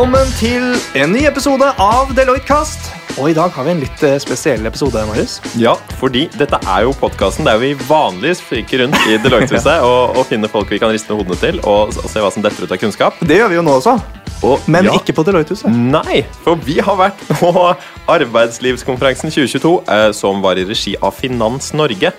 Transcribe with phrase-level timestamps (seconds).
[0.00, 0.62] Velkommen til
[0.96, 2.86] en ny episode av Deloitte-kast.
[3.20, 5.34] Og i dag har vi en litt eh, spesiell episode, Marius.
[5.60, 10.24] Ja, fordi dette er jo podkasten der vi vanligvis fyker rundt i Deloitte-huset og, og
[10.30, 12.80] finner folk vi kan riste hodene til og, og se hva som detter ut av
[12.80, 13.20] kunnskap.
[13.20, 13.98] Det gjør vi jo nå også.
[14.40, 15.68] Og, Men ja, ikke på Deloitte-huset.
[15.68, 17.52] Nei, for vi har vært på
[18.16, 22.14] Arbeidslivskonferansen 2022, eh, som var i regi av Finans Norge,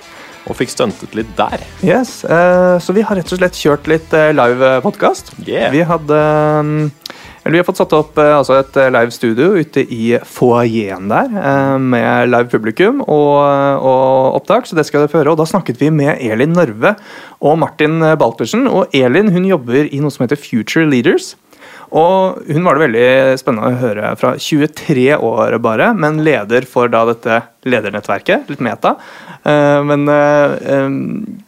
[0.45, 1.65] og fikk stuntet litt der.
[1.81, 5.33] Yes, eh, Så vi har rett og slett kjørt litt eh, live podkast.
[5.49, 5.73] Yeah.
[5.73, 9.81] Vi hadde eller Vi har fått satt opp eh, altså et eh, live studio ute
[9.81, 13.37] i foajeen der, eh, med live publikum og,
[13.81, 15.33] og opptak, så det skal dere få høre.
[15.33, 16.93] Og da snakket vi med Elin Narve
[17.41, 18.67] og Martin Baltersen.
[18.69, 21.33] Og Elin hun jobber i noe som heter Future Leaders.
[21.97, 26.93] Og hun var det veldig spennende å høre fra 23 år bare, men leder for
[26.93, 28.93] da dette ledernettverket, litt meta.
[29.43, 30.05] Men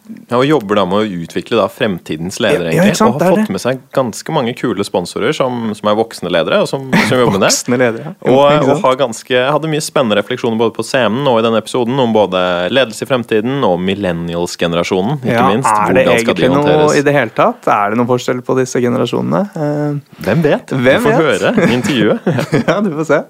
[0.04, 3.38] Ja, og jobber da med å utvikle da fremtidens ledere, Ja, ja, sant, og har
[3.38, 7.22] fått med seg ganske mange kule sponsorer som, som er voksne ledere, og som, som
[7.22, 7.52] jobber med det.
[7.72, 8.12] Ledere, ja.
[8.28, 11.96] Og, og har ganske, hadde mye spennende refleksjoner både på scenen og i denne episoden
[12.02, 12.42] om både
[12.74, 15.22] ledelse i fremtiden og millennials-generasjonen.
[15.22, 15.70] ikke ja, minst.
[15.72, 17.64] Er det skal de egentlig noe i det hele tatt?
[17.72, 19.42] Er det noen forskjell på disse generasjonene?
[19.56, 20.76] Uh, Hvem vet?
[20.84, 21.24] Hvem du får vet?
[21.24, 22.30] høre i intervjuet.
[22.68, 23.22] ja, du får se.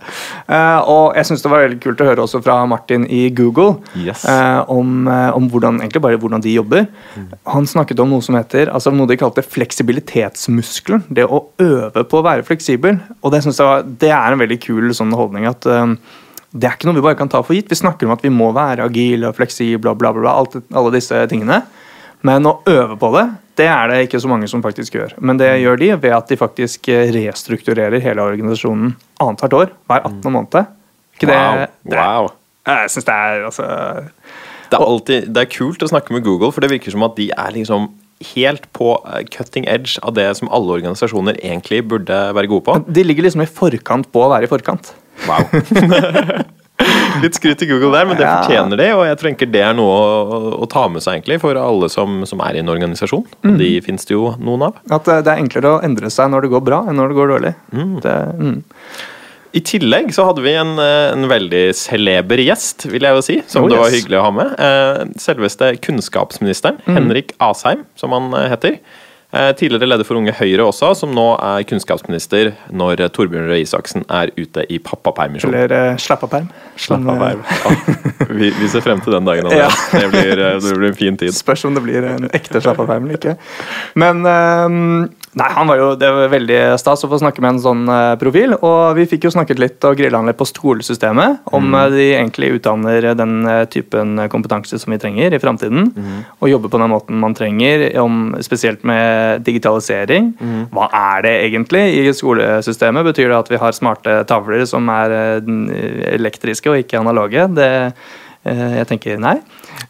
[0.51, 3.79] Uh, og jeg syns det var veldig kult å høre også fra Martin i Google
[3.95, 4.27] Yes.
[4.27, 6.64] uh, om, om hvordan, egentlig bare hvordan de jobber.
[7.53, 11.05] Han snakket om noe som heter, altså noe de kalte fleksibilitetsmuskelen.
[11.09, 12.99] Det å øve på å være fleksibel.
[13.23, 15.95] Og det synes jeg var, det er en veldig kul sånn holdning at eh,
[16.55, 17.71] det er ikke noe vi bare kan ta for gitt.
[17.73, 20.61] Vi snakker om at vi må være agile og fleksible og bla, bla, bla, alt,
[20.71, 21.65] alle disse tingene.
[22.25, 23.25] Men å øve på det,
[23.59, 25.17] det er det ikke så mange som faktisk gjør.
[25.21, 29.75] Men det gjør de ved at de faktisk eh, restrukturerer hele organisasjonen annethvert år.
[29.91, 30.33] Hver 18.
[30.33, 30.73] måned.
[31.19, 31.67] Ikke det, Wow.
[31.91, 32.31] det wow.
[32.65, 33.65] Jeg syns det er altså
[34.75, 37.15] Det er, alltid, det er kult å snakke med Google, for det virker som at
[37.19, 37.93] de er liksom
[38.35, 42.77] helt på eh, cutting edge av det som alle organisasjoner egentlig burde være gode på.
[42.87, 44.95] De ligger liksom i forkant på å være i forkant.
[45.29, 45.49] Wow.
[47.23, 48.89] Litt skryt til Google der, men det fortjener de.
[48.97, 52.23] Og jeg tenker det er noe å, å ta med seg egentlig for alle som,
[52.29, 53.25] som er i en organisasjon.
[53.47, 53.57] Mm.
[53.61, 54.81] De finnes det jo noen av.
[54.93, 57.19] At eh, det er enklere å endre seg når det går bra, enn når det
[57.21, 57.55] går dårlig.
[58.05, 58.57] Det, mm.
[59.55, 63.37] I tillegg så hadde vi en, eh, en veldig celeber gjest, vil jeg jo si,
[63.47, 64.55] som Oh, det var hyggelig å ha med.
[64.59, 66.97] Eh, Selveste kunnskapsministeren, Mm.
[66.97, 68.79] Henrik Asheim, som han eh, heter.
[69.59, 74.31] Tidligere leder for Unge Høyre også, som nå er kunnskapsminister når Torbjørn Røe Isaksen er
[74.39, 75.51] ute i pappapermisjon.
[75.51, 76.47] Eller uh, slappaperm.
[76.79, 79.51] Slapp Som, av, eh, Vi, vi ser frem til den dagen.
[79.51, 79.67] Ja.
[79.91, 81.35] Det, blir, det blir en fin tid.
[81.35, 83.35] Spørs om det blir en ekte slappaperm eller ikke.
[83.99, 87.63] Men eh, Nei, han var jo det var veldig stas å få snakke med en
[87.65, 88.55] sånn eh, profil.
[88.61, 91.43] Og vi fikk jo snakket litt og grilla han litt på skolesystemet.
[91.51, 91.79] Om mm.
[91.95, 95.91] de egentlig utdanner den eh, typen kompetanse som vi trenger i framtiden.
[96.39, 100.35] Og jobber på den måten man trenger, om, spesielt med digitalisering.
[100.75, 103.07] Hva er det egentlig i skolesystemet?
[103.11, 107.49] Betyr det at vi har smarte tavler som er eh, elektriske og ikke analoge?
[107.59, 107.71] Det,
[108.47, 109.39] eh, jeg tenker nei.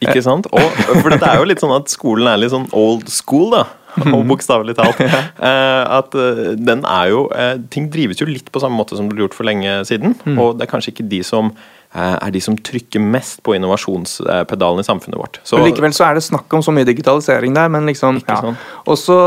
[0.00, 0.48] Ikke sant?
[0.52, 3.66] Og, for det er jo litt sånn at skolen er litt sånn old school, da.
[4.14, 5.00] Og bokstavelig talt.
[5.44, 9.08] Eh, at eh, den er jo eh, Ting drives jo litt på samme måte som
[9.08, 10.14] det ble gjort for lenge siden.
[10.38, 11.52] Og det er kanskje ikke de som
[11.94, 15.36] er de som trykker mest på innovasjonspedalen i samfunnet vårt.
[15.46, 18.40] Så, Men likevel så er det snakk om så mye digitalisering der, men liksom ja.
[18.42, 18.56] sånn.
[18.90, 19.18] Og så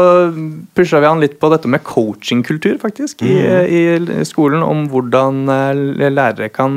[0.75, 4.11] pusha vi han litt på dette med coachingkultur, faktisk, i, Mm.
[4.19, 4.65] i skolen.
[4.67, 6.75] Om hvordan lærere kan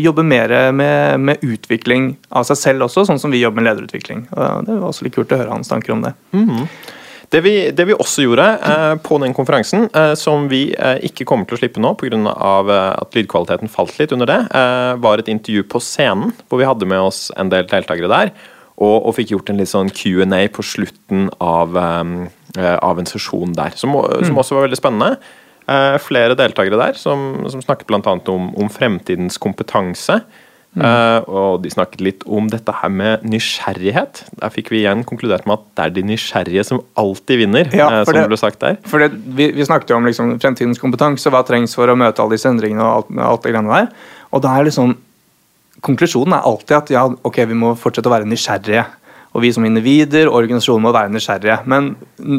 [0.00, 4.30] jobbe mer med, med utvikling av seg selv også, sånn som vi jobber med lederutvikling.
[4.32, 6.16] Og det var også litt kult å høre hans tanker om det.
[7.32, 11.26] Det vi, det vi også gjorde eh, på den konferansen, eh, som vi eh, ikke
[11.26, 12.20] kommer til å slippe nå pga.
[12.22, 16.68] Eh, at lydkvaliteten falt litt under det, eh, var et intervju på scenen hvor vi
[16.68, 18.32] hadde med oss en del deltakere der.
[18.76, 23.56] Og, og fikk gjort en litt sånn Q&A på slutten av, eh, av en sesjon
[23.56, 25.16] der, som, som også var veldig spennende.
[25.98, 28.12] Flere deltakere der som, som snakket bl.a.
[28.30, 30.20] Om, om fremtidens kompetanse.
[30.76, 34.24] Eh, og de snakket litt om dette her med nysgjerrighet.
[34.42, 37.88] Der fikk vi igjen konkludert med at det er de nysgjerrige som alltid vinner, Ja,
[37.88, 38.76] eh, som det ble sagt der.
[38.88, 42.20] For det, vi, vi snakket jo om liksom fremtidens kompetanse, hva trengs for å møte
[42.22, 43.90] alle disse endringene og alt, alt det greiene der.
[44.36, 44.96] Og da er liksom
[45.84, 48.86] Konklusjonen er alltid at ja, ok, vi må fortsette å være nysgjerrige.
[49.36, 51.58] Og vi som individer og organisasjonen må være nysgjerrige.
[51.68, 51.90] Men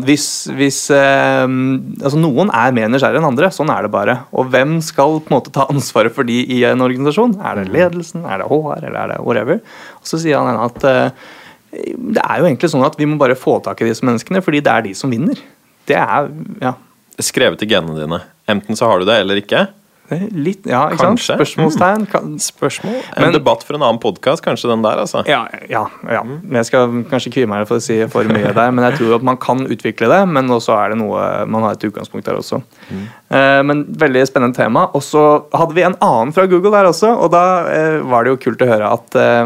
[0.07, 0.27] hvis,
[0.57, 3.51] hvis eh, altså Noen er mer nysgjerrige enn andre.
[3.53, 4.15] Sånn er det bare.
[4.33, 7.37] Og hvem skal på en måte ta ansvaret for de i en organisasjon?
[7.45, 9.61] Er det ledelsen, er det HR, eller er det whatever?
[10.01, 11.29] Og så sier han ennå at eh,
[12.17, 14.63] det er jo egentlig sånn at vi må bare få tak i disse menneskene, fordi
[14.65, 15.39] det er de som vinner.
[15.87, 16.29] Det er
[16.63, 16.73] ja,
[17.17, 18.19] Skrevet i genene dine.
[18.49, 19.63] Enten så har du det eller ikke.
[20.09, 21.19] Er Litt, ja, ikke sant?
[21.19, 21.35] Kanskje.
[21.35, 22.05] Spørsmålstegn.
[22.11, 22.95] Kan, Spørsmål?
[23.17, 25.25] En Men- debatt for en annen podkast, kanskje den der, altså.
[25.27, 26.23] ja, ja, ja.
[26.23, 29.15] Men Jeg skal kanskje kvie meg for å si for mye der, men jeg tror
[29.15, 30.21] at man kan utvikle det.
[30.29, 32.61] Men også er det noe man har et utgangspunkt der også.
[33.29, 34.87] Eh, men veldig spennende tema.
[34.93, 38.31] Og så hadde vi en annen fra Google der også, og da eh, var det
[38.31, 39.45] jo kult å høre at eh,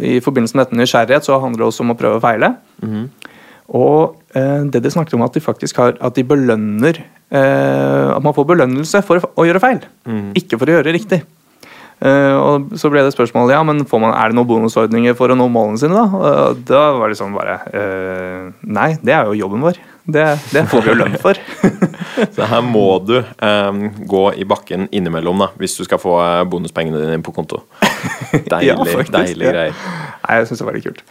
[0.00, 2.54] i forbindelse med dette nysgjerrighet så handler det også om å prøve og feile.
[3.70, 8.24] Og eh, det de snakket om at de faktisk har at de belønner eh, At
[8.24, 9.84] man får belønnelse for å, gjøre feil,
[10.38, 11.20] ikke for å gjøre riktig.
[12.00, 15.32] Eh, og så ble det spørsmålet ja, men får man, er det noen bonusordninger for
[15.32, 15.94] å nå målene sine.
[15.94, 16.06] Da
[16.50, 19.80] Og da var det sånn bare eh, Nei, det er jo jobben vår.
[20.10, 21.38] Det, det får vi jo lønn for.
[22.34, 26.44] Så her må du um, gå i bakken innimellom da, hvis du skal få eh,
[26.50, 27.62] bonuspengene dine på konto.
[28.52, 29.52] Deilig, Ja, faktisk, deilig ja.
[29.52, 29.82] greier.
[30.20, 31.02] Nei, jeg synes det var veldig kult.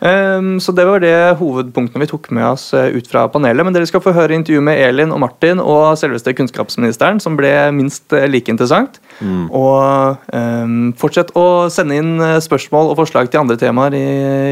[0.00, 3.66] Um, så det var det hovedpunktene vi tok med oss eh, ut fra panelet.
[3.66, 7.52] Men dere skal få høre intervju med Elin og Martin og selveste kunnskapsministeren, som ble
[7.76, 9.00] minst eh, like interessant.
[9.24, 14.06] Og um, fortsett å sende inn spørsmål og forslag til andre temaer i,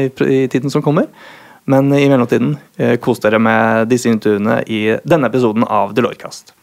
[0.09, 1.09] i tiden som kommer.
[1.65, 6.53] Men i mellomtiden, eh, kos dere med disse intervjuene i denne episoden av Deloitte-kast.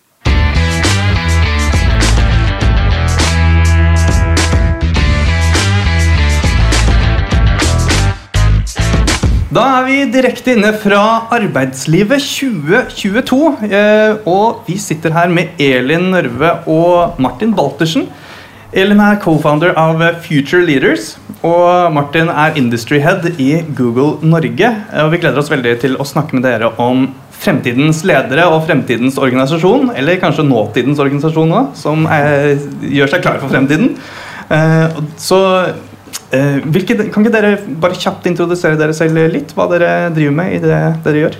[9.52, 13.40] Da er vi direkte inne fra arbeidslivet 2022.
[13.68, 18.06] eh, Og vi sitter her med Elin Nørve og Martin Baltersen.
[18.72, 24.70] Elin er co-founder av Future Leaders, og Martin er industry head i Google Norge.
[25.02, 27.10] Og vi gleder oss veldig til å snakke med dere om
[27.42, 32.54] fremtidens ledere og fremtidens organisasjon, eller kanskje nåtidens organisasjon òg, som er,
[32.86, 33.96] gjør seg klar for fremtiden.
[34.48, 35.40] Eh, Så
[36.32, 39.50] Eh, hvilke, kan ikke dere bare kjapt introdusere dere selv litt?
[39.52, 41.34] Hva dere driver med i det dere gjør?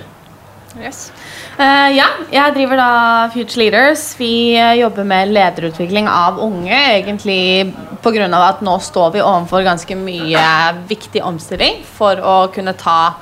[0.77, 1.07] Yes.
[1.53, 2.93] Eh, ja, jeg driver da
[3.33, 4.07] Future Leaders.
[4.17, 6.73] Vi eh, jobber med lederutvikling av unge.
[6.73, 7.69] Egentlig
[8.01, 8.25] pga.
[8.39, 10.47] at nå står vi overfor ganske mye
[10.89, 13.13] viktig omstilling for å kunne ta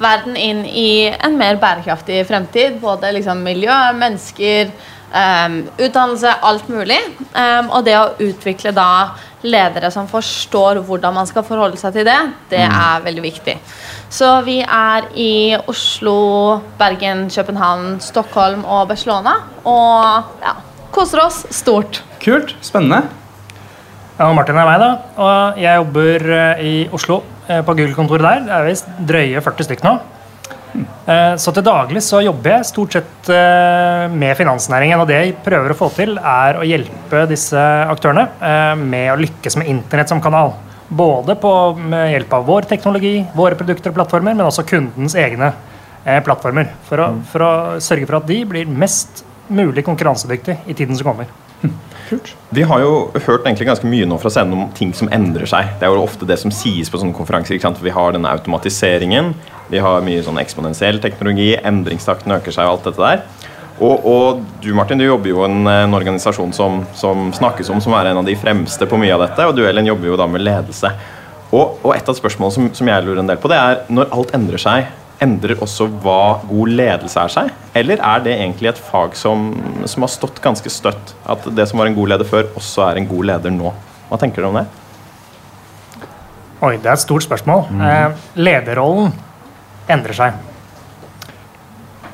[0.00, 2.78] verden inn i en mer bærekraftig fremtid.
[2.80, 4.70] Både liksom miljø, mennesker,
[5.10, 7.00] um, utdannelse, alt mulig.
[7.34, 12.08] Um, og det å utvikle da ledere som forstår hvordan man skal forholde seg til
[12.08, 12.18] det,
[12.50, 13.56] det er veldig viktig.
[14.12, 19.36] Så vi er i Oslo, Bergen, København, Stockholm og Barcelona.
[19.64, 20.54] Og ja,
[20.92, 22.02] koser oss stort.
[22.20, 22.56] Kult.
[22.64, 23.04] Spennende.
[24.20, 24.88] Ja, Martin er meg, da.
[25.16, 28.42] Og jeg jobber eh, i Oslo, eh, på Google-kontoret der.
[28.44, 29.94] Det er visst drøye 40 stykk nå.
[30.74, 35.00] Eh, Så til daglig så jobber jeg stort sett eh, med finansnæringen.
[35.02, 39.18] Og det jeg prøver å få til, er å hjelpe disse aktørene eh, med å
[39.20, 40.54] lykkes med internett som kanal.
[40.90, 45.52] Både på, med hjelp av vår teknologi, våre produkter og plattformer, men også kundens egne
[46.26, 46.72] plattformer.
[46.88, 47.52] For å, for å
[47.84, 49.20] sørge for at de blir mest
[49.52, 51.30] mulig konkurransedyktige i tiden som kommer.
[52.50, 55.76] Vi har jo hørt egentlig ganske mye nå fra scenen om ting som endrer seg.
[55.78, 57.60] Det er jo ofte det som sies på sånne konferanser.
[57.80, 59.32] Vi har denne automatiseringen,
[59.70, 63.48] vi har mye sånn eksponentiell teknologi, endringstakten øker seg og alt dette der.
[63.80, 67.80] Og, og du Martin, du jobber jo i en, en organisasjon som, som snakkes om
[67.80, 70.18] som er en av de fremste på mye av dette, og du Ellen jobber jo
[70.20, 70.90] da med ledelse.
[71.50, 74.12] Og, og et av spørsmålene som, som jeg lurer en del på, det er når
[74.14, 74.90] alt endrer seg,
[75.20, 77.50] endrer også hva god ledelse er seg?
[77.76, 79.50] Eller er det egentlig et fag som,
[79.84, 81.14] som har stått ganske støtt?
[81.28, 83.72] At det som var en god leder før, også er en god leder nå?
[84.08, 84.66] Hva tenker du om det?
[86.60, 87.68] Oi, det er et stort spørsmål.
[87.80, 89.12] Eh, lederrollen
[89.90, 90.46] endrer seg.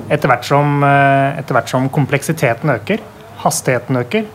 [0.06, 3.02] Etter hvert, som, eh, etter hvert som kompleksiteten øker,
[3.42, 4.26] hastigheten øker,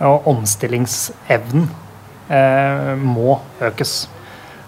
[0.00, 1.70] og omstillingsevnen
[2.28, 4.08] eh, må økes.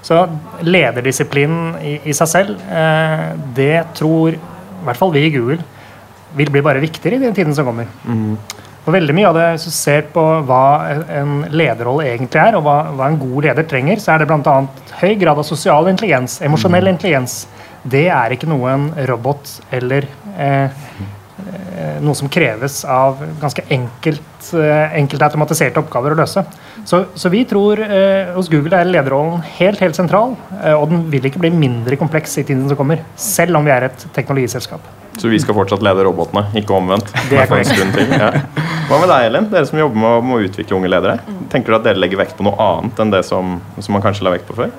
[0.02, 0.24] Så
[0.66, 5.60] lederdisiplinen i, i seg selv, eh, det tror i hvert fall vi i Google
[6.36, 7.90] vil bli bare viktigere i den tiden som kommer.
[8.82, 10.64] For veldig mye av det, Hvis du ser på hva
[11.20, 14.56] en lederrolle egentlig er, og hva, hva en god leder trenger, så er det bl.a.
[15.02, 17.44] høy grad av sosial intelligens, emosjonell intelligens.
[17.82, 20.82] Det er ikke noe en robot eller eh,
[22.02, 26.44] noe som kreves av ganske enkelt, eh, enkelt automatiserte oppgaver å løse.
[26.84, 31.06] Så, så vi tror eh, hos Google er lederrollen helt helt sentral, eh, og den
[31.12, 34.84] vil ikke bli mindre kompleks i tiden som kommer, selv om vi er et teknologiselskap.
[35.20, 37.12] Så vi skal fortsatt lede robotene, ikke omvendt?
[37.30, 37.72] Det er korrekt.
[37.72, 38.32] en stund til, ja.
[38.88, 39.48] Hva med deg, Elin?
[39.52, 41.18] Dere som jobber med å, med å utvikle unge ledere.
[41.52, 44.26] Tenker du at dere legger vekt på noe annet enn det som, som man kanskje
[44.26, 44.72] la vekt på før?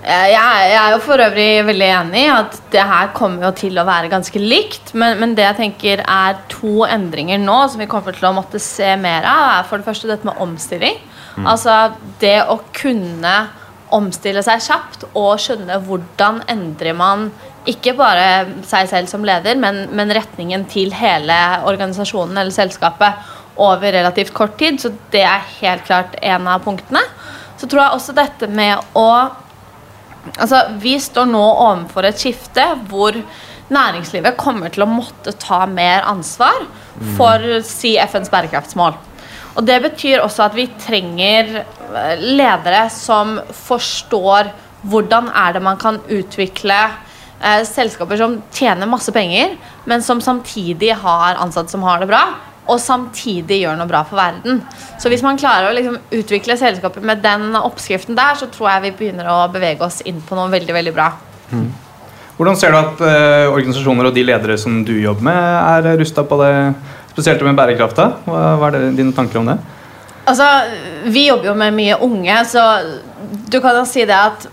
[0.00, 3.52] Eh, Jeg jeg er jo for øvrig veldig enig i at det her kommer jo
[3.58, 4.94] til å være ganske likt.
[4.94, 8.60] Men, men det jeg tenker er to endringer nå som vi kommer til å måtte
[8.62, 10.96] se mer av, er for det første dette med omstilling.
[11.40, 13.34] Altså det å kunne
[13.94, 17.28] omstille seg kjapt og skjønne hvordan endrer man
[17.68, 21.36] ikke bare seg selv som leder, men, men retningen til hele
[21.68, 23.36] organisasjonen eller selskapet.
[23.60, 24.78] over relativt kort tid.
[24.80, 27.02] Så det er helt klart en av punktene.
[27.58, 29.28] Så tror jeg også dette med å
[30.36, 33.16] Altså, vi står nå overfor et skifte hvor
[33.70, 36.66] næringslivet kommer til å måtte ta mer ansvar
[37.16, 38.98] for si FNs bærekraftsmål.
[39.56, 44.52] Og Det betyr også at vi trenger eh, ledere som forstår
[44.90, 49.56] hvordan er det man kan utvikle eh, selskaper som tjener masse penger,
[49.90, 52.22] men som samtidig har ansatte som har det bra
[52.68, 54.60] og samtidig gjør noe bra for verden.
[55.00, 58.84] Så hvis man klarer å liksom utvikle selskapet med den oppskriften der, så tror jeg
[58.84, 61.08] vi begynner å bevege oss inn på noe veldig, veldig bra.
[61.50, 61.70] Mm.
[62.38, 65.40] Hvordan ser du at uh, organisasjoner og de ledere som du jobber med,
[65.90, 66.52] er rusta på det,
[67.10, 68.06] spesielt med bærekrafta?
[68.24, 69.58] Hva, hva er det, dine tanker om det?
[70.30, 70.46] Altså,
[71.10, 72.64] Vi jobber jo med mye unge, så
[73.50, 74.46] du kan jo si det at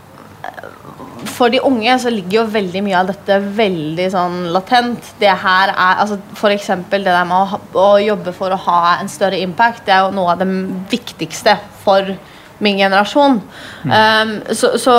[1.30, 5.12] for de unge så ligger jo veldig mye av dette veldig sånn latent.
[5.22, 6.72] Det her er altså F.eks.
[6.92, 10.16] det der med å, å, jobbe for å ha en større impact, det er jo
[10.16, 10.50] noe av det
[10.92, 12.16] viktigste for
[12.64, 13.40] min generasjon.
[13.86, 13.94] Mm.
[13.94, 14.98] Um, så, så,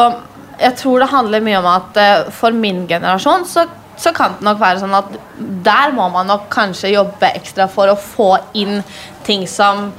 [0.58, 3.66] jeg tror det handler mye om at uh, for min generasjon så,
[3.98, 5.12] så kan det nok være sånn at
[5.66, 8.80] der må man nok kanskje jobbe ekstra for å få inn
[9.26, 9.90] ting som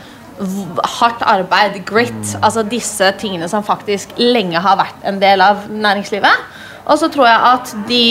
[1.00, 6.46] hardt arbeid, grit, altså disse tingene som faktisk lenge har vært en del av næringslivet.
[6.90, 8.04] Og så tror jeg at de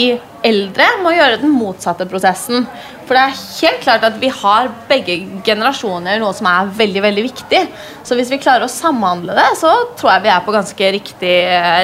[0.47, 2.67] eldre må gjøre den motsatte prosessen.
[3.09, 7.23] For det er helt klart at vi har begge generasjoner noe som er veldig veldig
[7.25, 7.61] viktig.
[8.05, 11.37] Så hvis vi klarer å samhandle det, så tror jeg vi er på ganske riktig,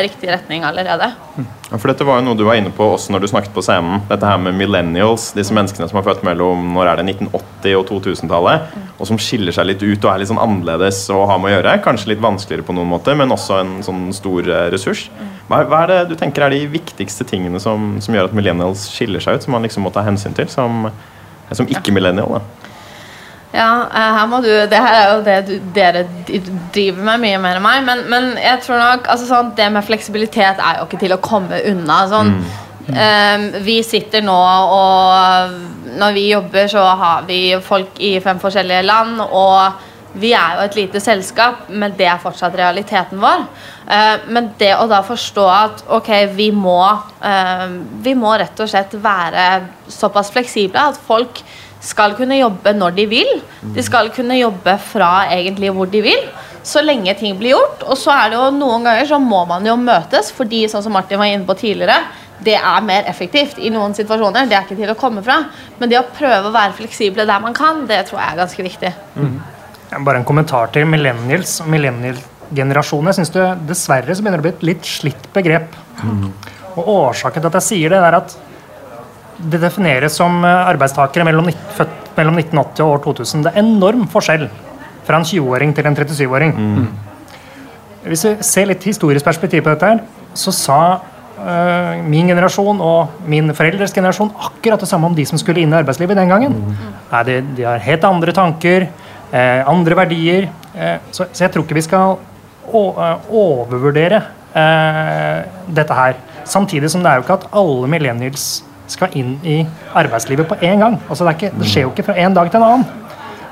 [0.05, 1.10] riktig retning allerede.
[1.72, 3.63] Ja, for Dette var jo noe du var inne på også når du snakket på
[3.65, 4.03] scenen.
[4.05, 7.89] Dette her med millennials, disse menneskene som har født mellom når er det 1980 og
[7.89, 8.86] 2000-tallet, mm.
[9.00, 11.55] og som skiller seg litt ut og er litt sånn annerledes å ha med å
[11.55, 11.74] gjøre.
[11.88, 15.08] Kanskje litt vanskeligere på noen måte, men også en sånn stor eh, ressurs.
[15.10, 15.34] Mm.
[15.50, 19.25] Hva, er det du tenker er de viktigste tingene som, som, gjør at millennials skiller
[19.25, 20.86] seg ut, som man liksom må ta hensyn til som,
[21.54, 22.42] som ikke-millennial?
[23.56, 26.04] Ja, eh, her må du, det her er jo det du, dere
[26.75, 27.86] driver med mye mer enn meg.
[27.88, 31.22] Men, men jeg tror nok altså sånn, det med fleksibilitet er jo ikke til å
[31.24, 32.02] komme unna.
[32.12, 32.92] Sånn, mm.
[32.92, 35.62] um, vi sitter nå og
[35.96, 39.22] Når vi jobber, så har vi folk i fem forskjellige land.
[39.24, 43.45] og vi er jo et lite selskap, men det er fortsatt realiteten vår.
[43.91, 46.79] Eh, men det å da forstå at ok, vi må,
[47.22, 47.67] eh,
[48.05, 49.45] vi må rett og slett være
[49.91, 51.43] såpass fleksible at folk
[51.86, 53.31] skal kunne jobbe når de vil.
[53.75, 56.27] De skal kunne jobbe fra egentlig hvor de vil,
[56.65, 57.84] så lenge ting blir gjort.
[57.86, 60.95] Og så er det jo noen ganger så må man jo møtes, fordi sånn som
[60.95, 62.00] Martin var inne på tidligere,
[62.45, 64.48] det er mer effektivt i noen situasjoner.
[64.50, 65.38] Det er ikke til å komme fra.
[65.79, 68.65] Men det å prøve å være fleksible der man kan, det tror jeg er ganske
[68.65, 68.91] viktig.
[69.15, 69.38] Mm.
[69.92, 71.60] Bare en kommentar til millennials.
[71.70, 73.12] Millennial-generasjonen.
[73.12, 73.34] Jeg syns
[73.68, 75.75] dessverre så begynner det å bli et litt slitt begrep.
[76.04, 76.30] Mm.
[76.75, 78.36] Og Årsaken til at jeg sier det, er at
[79.36, 83.46] det defineres som eh, arbeidstakere mellom, født mellom 1980 og år 2000.
[83.46, 84.48] Det er enorm forskjell
[85.06, 86.56] fra en 20-åring til en 37-åring.
[86.56, 86.88] Mm.
[88.06, 90.80] Hvis vi ser litt historisk perspektiv på dette, her, så sa
[91.39, 95.74] uh, min generasjon og min foreldres generasjon akkurat det samme om de som skulle inn
[95.74, 96.54] i arbeidslivet den gangen.
[96.54, 96.94] Mm.
[97.12, 98.88] Nei, de, de, har helt andre tanker.
[99.36, 100.48] Eh, andre verdier.
[100.75, 104.24] Eh, så, så, jeg tror ikke vi skal eh, overvurdere
[105.75, 106.13] dette her.
[106.48, 108.46] Samtidig som det er jo ikke at alle millennials
[108.88, 109.58] skal inn i
[109.98, 110.96] arbeidslivet på én gang.
[111.10, 112.86] Altså det, ikke, det skjer jo ikke fra en dag til en annen.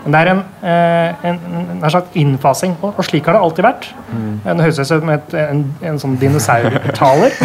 [0.04, 1.38] Men det er en, eh, en,
[1.78, 3.86] en, slags innfasing, og, og, slik har det alltid vært.
[4.12, 4.34] Mm.
[4.44, 7.38] Det høres ut som et, en, en sånn dinosaurtaler.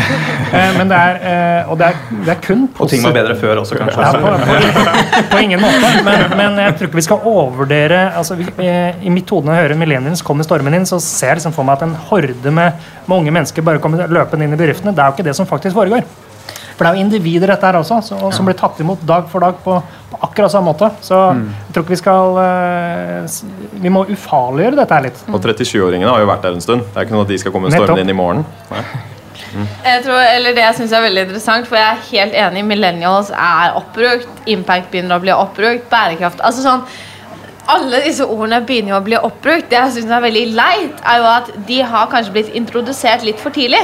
[0.48, 3.34] Eh, men det er, eh, og det er, det er kun Og ting var bedre
[3.38, 4.00] før også, kanskje.
[4.00, 5.90] Ja, på, på, på, ingen måte.
[6.06, 9.82] Men, men, jeg tror ikke vi skal overvurdere altså, I mitt hode når jeg hører
[9.82, 13.18] millennials komme stormen inn, så ser jeg liksom for meg at en horde med, med
[13.18, 14.96] unge mennesker bare kommer løpende inn i bedriftene.
[14.96, 16.08] Det er jo ikke det som faktisk foregår.
[16.78, 19.42] For det er jo individer dette her også, så, som blir tatt imot dag for
[19.42, 19.80] dag på,
[20.12, 20.92] på akkurat samme måte.
[21.02, 21.44] Så mm.
[21.66, 25.24] jeg tror ikke vi skal uh, Vi må ufarliggjøre dette her litt.
[25.26, 26.86] Og 37-åringene har jo vært der en stund.
[26.86, 28.46] Det er ikke noe at de skal komme stormende inn i morgen.
[28.70, 29.66] Mm.
[29.66, 32.64] Jeg tror, eller det jeg synes er veldig interessant, for jeg er helt enig.
[32.70, 34.42] Millennials er oppbrukt.
[34.46, 35.88] Impact begynner å bli oppbrukt.
[35.90, 36.86] Bærekraft altså sånn,
[37.68, 39.66] alle disse ordene begynner jo å bli oppbrukt.
[39.72, 43.42] Det jeg synes er veldig leit, er jo at de har kanskje blitt introdusert litt
[43.42, 43.82] for tidlig.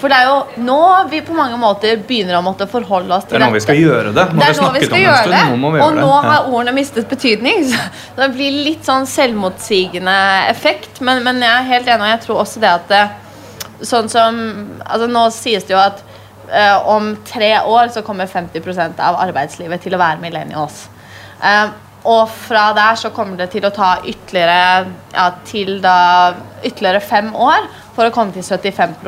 [0.00, 0.78] For det er jo nå
[1.10, 3.40] vi på mange måter begynner å måtte forholde oss til dette.
[3.40, 4.24] Det er nå vi skal gjøre det.
[4.34, 5.42] Nå det er nå vi skal gjøre det.
[5.84, 7.68] Og nå har ordene mistet betydning.
[7.70, 7.82] Så
[8.18, 10.16] det blir litt sånn selvmotsigende
[10.50, 10.98] effekt.
[11.00, 13.04] Men, men jeg er helt enig, og jeg tror også det at det,
[13.84, 14.42] sånn som
[14.84, 16.02] altså Nå sies det jo at
[16.50, 20.84] uh, om tre år så kommer 50% av arbeidslivet til å være millennials.
[21.38, 21.70] Uh,
[22.04, 25.98] og fra der så kommer det til å ta ytterligere, ja, til da,
[26.60, 28.98] ytterligere fem år for å komme til 75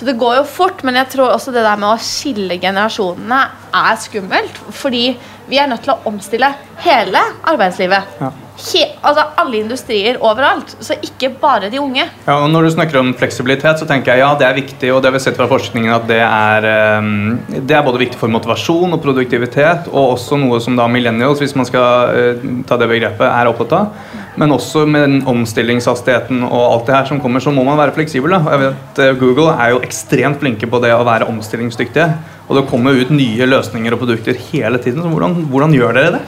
[0.00, 3.40] så det går jo fort, men jeg tror også det der med å skille generasjonene
[3.76, 4.60] er skummelt.
[4.72, 5.02] Fordi
[5.50, 6.52] vi er nødt til å omstille
[6.84, 8.20] hele arbeidslivet.
[8.20, 8.30] Ja.
[8.60, 10.74] he, altså alle industrier overalt.
[10.84, 12.04] Så ikke bare de unge.
[12.26, 14.92] Ja, og Når du snakker om fleksibilitet, så tenker jeg ja, det er viktig.
[14.94, 18.20] Og det har vi sett fra forskningen at det er, eh, det er både viktig
[18.20, 22.78] for motivasjon og produktivitet, og også noe som da millennials, hvis man skal eh, ta
[22.80, 24.18] det begrepet, er opptatt av.
[24.40, 27.96] Men også med den omstillingshastigheten og alt det her som kommer, så må man være
[27.96, 28.36] fleksibel.
[28.36, 28.44] da.
[28.54, 32.12] Jeg vet eh, Google er jo ekstremt flinke på det å være omstillingsdyktige.
[32.50, 35.04] Og det kommer ut nye løsninger og produkter hele tiden.
[35.04, 36.22] så Hvordan, hvordan gjør dere det?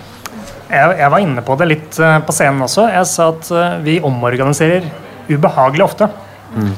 [0.71, 2.87] Jeg, jeg, var inne på det litt uh, på scenen også.
[2.95, 4.87] Jeg sa at uh, vi omorganiserer
[5.27, 6.09] ubehagelig ofte.
[6.55, 6.71] Mm.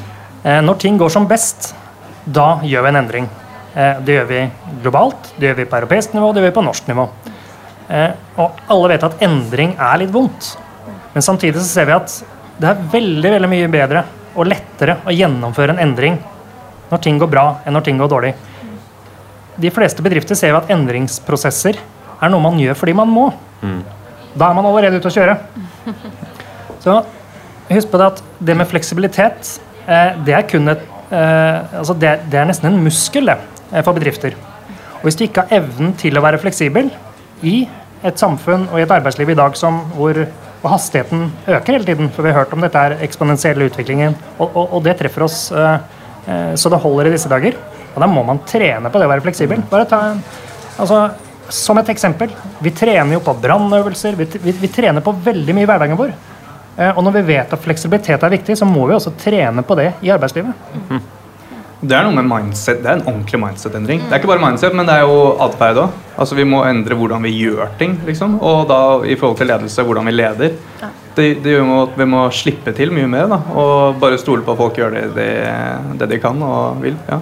[0.47, 1.75] Uh, når ting går som best,
[2.25, 3.33] da gjør vi en endring.
[3.75, 4.41] det gjør vi
[4.85, 7.05] globalt, det gjør vi på europeisk nivå, det gjør vi på norsk nivå.
[8.39, 10.55] og alle vet at endring er litt vondt.
[11.13, 12.15] Men samtidig så ser vi at
[12.63, 14.05] det er veldig, veldig mye bedre
[14.37, 16.17] og lettere å gjennomføre en endring
[16.89, 18.33] når ting går bra, enn når ting går dårlig.
[19.61, 23.29] De fleste bedrifter ser jo at endringsprosesser er noe man gjør fordi man må.
[23.63, 23.83] Mm.
[24.35, 25.37] Da er man allerede ute å kjøre.
[26.85, 26.99] Så
[27.71, 29.55] husk på det at det med fleksibilitet,
[29.87, 30.83] eh, det er kun et
[31.15, 33.39] eh, altså det, det, er nesten en muskel det,
[33.71, 34.37] eh, for bedrifter.
[34.99, 36.91] Og hvis du ikke har evnen til å være fleksibel
[37.47, 37.57] i
[38.05, 40.19] et samfunn og i et arbeidsliv i dag som, hvor,
[40.61, 44.49] og hastigheten øker hele tiden, for vi har hørt om dette er eksponentielle utviklingen, og,
[44.51, 45.47] og, og, det treffer oss
[46.57, 47.57] så det holder i disse dager.
[47.95, 49.63] Og da må man trene på det å være fleksibel.
[49.71, 50.03] Bare ta,
[50.83, 51.07] altså,
[51.49, 55.67] som et eksempel, vi trener jo på brannøvelser, vi, vi, vi, trener på veldig mye
[55.67, 56.15] i hverdagen vår.
[56.77, 59.77] Eh, og når vi vet at fleksibilitet er viktig, så må vi også trene på
[59.79, 60.73] det i arbeidslivet.
[60.89, 61.05] Mm.
[61.85, 64.05] Det er noe med mindset, det er en ordentlig mindset-endring.
[64.07, 65.97] Det er ikke bare mindset, men det er jo atferd òg.
[66.17, 68.39] Altså, vi må endre hvordan vi gjør ting, liksom.
[68.41, 70.55] Og da i forhold til ledelse, hvordan vi leder.
[71.15, 73.41] Det, det gjør at vi må slippe til mye mer, da.
[73.53, 75.29] Og bare stole på at folk gjør det, det,
[76.01, 76.97] det de kan og vil.
[77.11, 77.21] ja.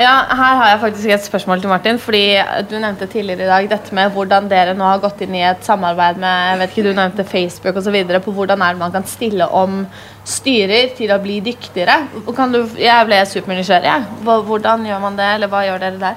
[0.00, 1.98] Ja, Her har jeg faktisk et spørsmål til Martin.
[1.98, 2.40] fordi
[2.70, 5.60] Du nevnte tidligere i dag dette med hvordan dere nå har gått inn i et
[5.64, 9.04] samarbeid med jeg vet ikke, du nevnte Facebook videre, på hvordan er det man kan
[9.04, 9.86] stille om
[10.24, 11.98] styrer til å bli dyktigere.
[12.36, 14.24] Kan du, jeg ble supernysgjerrig.
[14.24, 16.14] Hvordan gjør man det, eller hva gjør dere der?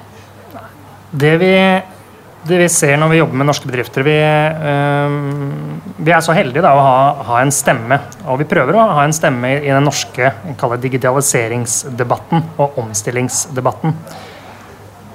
[1.12, 1.52] Det vi
[2.48, 5.14] det vi ser når vi jobber med norske bedrifter Vi, øh,
[6.04, 7.98] vi er så heldige da, å ha, ha, en stemme.
[8.28, 10.32] Og vi prøver å ha en stemme i den norske
[10.84, 13.94] digitaliseringsdebatten og omstillingsdebatten.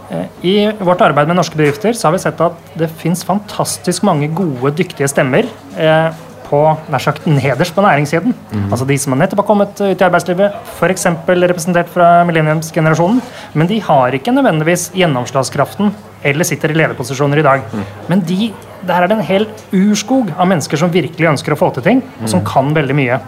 [0.10, 4.08] Eh, I vårt arbeid med norske bedrifter så har vi sett at det fins fantastisk
[4.08, 5.50] mange gode, dyktige stemmer.
[5.78, 6.10] Eh,
[6.50, 6.60] på
[6.90, 8.34] nær sagt nederst på næringskjeden.
[8.52, 8.68] Mm.
[8.72, 11.06] Altså de som har nettopp har kommet ut i arbeidslivet, f.eks.
[11.30, 13.22] representert fra millenniumsgenerasjonen.
[13.54, 15.94] Men de har ikke nødvendigvis gjennomslagskraften
[16.30, 17.66] eller sitter i lederposisjoner i dag.
[17.72, 17.84] Mm.
[18.10, 18.52] Men de,
[18.88, 22.04] der er det en hel urskog av mennesker som virkelig ønsker å få til ting,
[22.22, 22.48] og som mm.
[22.50, 23.20] kan veldig mye.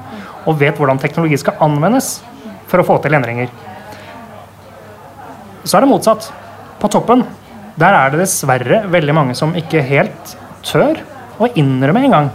[0.50, 2.18] Og vet hvordan teknologi skal anvendes
[2.72, 3.52] for å få til endringer.
[5.64, 6.32] Så er det motsatt.
[6.82, 7.22] På toppen
[7.80, 10.34] der er det dessverre veldig mange som ikke helt
[10.66, 11.00] tør
[11.42, 12.32] å innrømme engang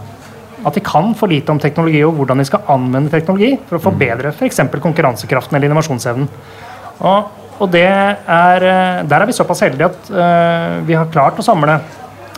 [0.65, 3.83] at de kan for lite om teknologi og hvordan de skal anvende teknologi for å
[3.83, 4.63] forbedre f.eks.
[4.81, 6.29] konkurransekraften eller innovasjonsevnen.
[7.05, 11.45] Og, og er, eh, der er vi såpass heldige at uh, vi har klart å
[11.45, 11.77] samle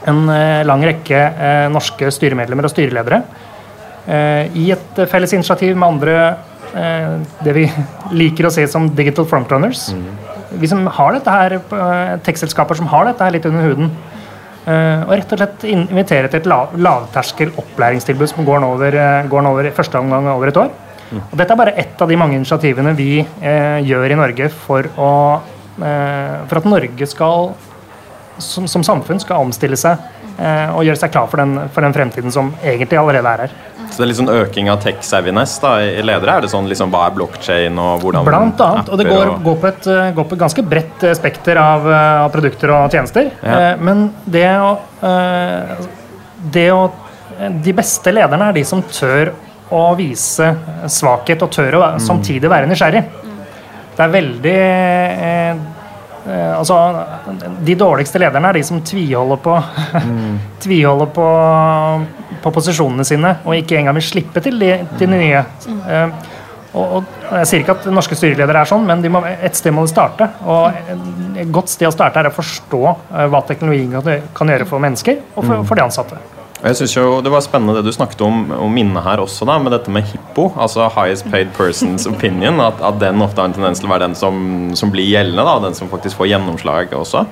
[0.10, 3.24] en uh, lang rekke uh, norske styremedlemmer og styreledere
[4.58, 6.14] i et felles initiativ med andre
[7.46, 7.66] det vi
[8.18, 9.84] liker å se som digital frontrunners.
[9.94, 10.08] Mm.
[10.64, 11.56] Vi som har dette her,
[12.26, 13.92] Tekstselskaper som har dette her litt under huden.
[14.66, 18.98] Uh, og rett og slett invitere til et lav, lavterskel opplæringstilbud som går nå over,
[19.00, 20.70] uh, går nå over første omgang over et år.
[21.10, 21.22] Mm.
[21.24, 24.86] Og dette er bare ett av de mange initiativene vi eh, gjør i Norge for,
[25.02, 25.08] å,
[25.80, 27.48] for at Norge skal,
[28.38, 29.98] som, som, samfunn skal omstille seg
[30.40, 33.56] og gjøre seg klar for den, for den fremtiden som egentlig allerede er her.
[33.90, 36.36] Så det er litt sånn øking av tech-saviness i ledere?
[36.38, 38.92] Er det sånn liksom, Hva er blokkjede og hvordan Blant annet.
[38.92, 39.42] Og det går, og...
[39.46, 42.74] går, på et, eh, går, på et, ganske bredt eh, spekter av, eh, av produkter
[42.76, 43.32] og tjenester.
[43.42, 43.74] Ja.
[43.82, 44.74] Men det å,
[46.54, 46.82] det å
[47.64, 49.32] De beste lederne er de som tør
[49.72, 50.50] å vise
[50.92, 52.02] svakhet og tør å mm.
[52.04, 53.04] samtidig være nysgjerrig.
[53.96, 54.58] Det er veldig
[56.28, 56.76] altså,
[57.66, 59.56] De dårligste lederne er de som tviholder på,
[60.06, 60.40] mm.
[60.66, 61.28] tviholder på
[62.44, 65.44] på posisjonene sine og ikke engang vil slippe til de, til de nye.
[65.68, 66.36] Uh,
[66.70, 69.86] og, og, Jeg sier ikke at norske styreledere er sånn, men må, et sted må
[69.86, 70.30] de starte.
[70.46, 74.70] og Et godt sted å starte er å forstå uh, hva teknologien kan, kan, gjøre
[74.70, 76.22] for mennesker og for, for de ansatte.
[76.60, 79.56] Jeg synes jo Det var spennende det du snakket om, om minnet her også, da,
[79.64, 80.50] med dette med hippo.
[80.58, 82.60] altså Highest paid person's opinion.
[82.64, 84.42] At, at den ofte har en tendens til å være den som,
[84.76, 85.46] som blir gjeldende.
[85.48, 87.26] da, Den som faktisk får gjennomslag også.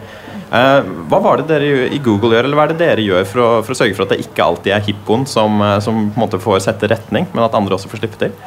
[0.48, 3.44] Eh, hva var det dere i Google gjør, eller hva er det dere gjør for
[3.44, 6.16] å, for å sørge for at det ikke alltid er hippoen som, eh, som, på
[6.16, 8.38] en måte får sette retning, men at andre også får slippe til?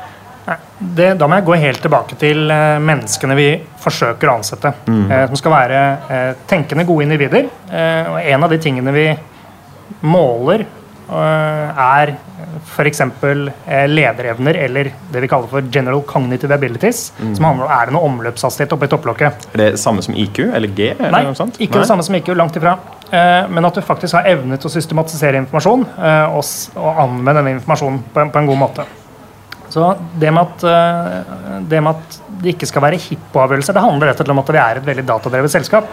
[0.80, 3.50] Det, da må jeg gå helt tilbake til eh, menneskene vi
[3.82, 4.72] forsøker å ansette.
[4.88, 5.02] Mm.
[5.04, 7.50] Eh, som skal være eh, tenkende, gode individer.
[7.68, 9.04] Eh, og en av de tingene vi
[10.00, 12.12] måler eh, er
[12.64, 13.00] f.eks.
[13.00, 17.12] Eh, lederevner eller det vi kaller for general cognitive abilities.
[17.18, 19.48] Som handler om er det noe omløpshastighet oppi topplokket.
[19.55, 20.92] Er det samme som IQ eller G?
[20.98, 22.76] Eller Nei, ikke det samme som IQ, langt ifra.
[23.11, 26.40] Eh, Men at du faktisk har evne til å systematisere informasjon og,
[26.90, 28.88] anvende denne informasjonen på en, på en god måte.
[29.70, 34.20] Så det med, at, det med at det ikke skal være hippoavgjørelser, det handler rett
[34.20, 35.90] og slett om at vi er et veldig datadrevet selskap.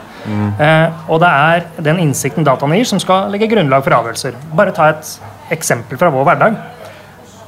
[0.63, 4.37] Eh, og det er den innsikten dataene gir, som skal legge grunnlag for avgjørelser.
[4.55, 5.11] Bare ta et
[5.55, 6.57] eksempel fra vår hverdag.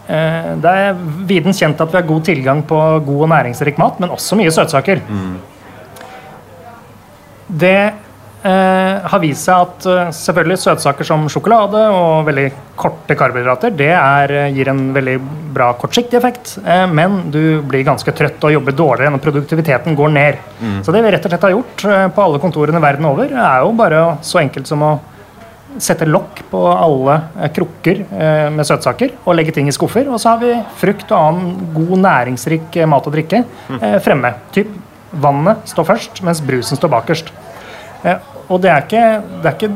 [0.09, 3.99] Eh, det er viden kjent at vi har god tilgang på god og næringsrik mat,
[4.01, 5.03] men også mye søtsaker.
[7.49, 7.77] Det
[8.43, 12.47] eh, har vist seg at eh, selvfølgelig søtsaker som sjokolade og veldig
[12.79, 15.17] korte karbohydrater det er, eh, gir en veldig
[15.55, 20.13] bra kortsiktig effekt, eh, men du blir ganske trøtt og jobber dårligere når produktiviteten går
[20.15, 20.41] ned.
[20.85, 23.63] Så det vi rett og slett har gjort eh, på alle kontorene verden over, er
[23.65, 24.93] jo bare så enkelt som å
[25.77, 27.19] sette lokk på alle
[27.53, 27.99] krukker
[28.49, 30.07] med søtsaker og legge ting i skuffer.
[30.09, 30.49] Og så har vi
[30.81, 33.43] frukt og annen god næringsrik mat og drikke
[33.77, 34.33] eh, fremme.
[34.55, 34.71] Typ
[35.21, 37.29] vannet står først, mens brusen står bakerst.
[38.49, 39.03] Eh, og det er, ikke,
[39.43, 39.71] det er ikke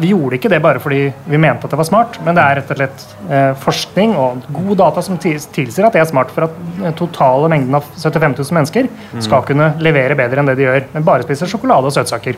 [0.00, 0.98] Vi gjorde ikke det bare fordi
[1.32, 4.42] vi mente at det var smart, men det er rett og slett eh, forskning og
[4.52, 7.86] god data som ti- tilsier at det er smart for at den totale mengden av
[7.96, 8.88] 75 000 mennesker
[9.24, 12.36] skal kunne levere bedre enn det de gjør, men bare spiser sjokolade og søtsaker.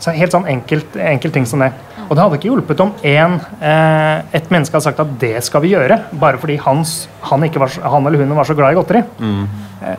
[0.00, 1.72] Så helt sånn enkelt, enkelt ting som det.
[2.08, 5.60] Og det hadde ikke hjulpet om en, eh, et menneske hadde sagt at det skal
[5.60, 8.80] vi gjøre, bare fordi hans, han, ikke var, han eller hun var så glad i
[8.80, 9.04] godteri.
[9.20, 9.96] Eh, eh,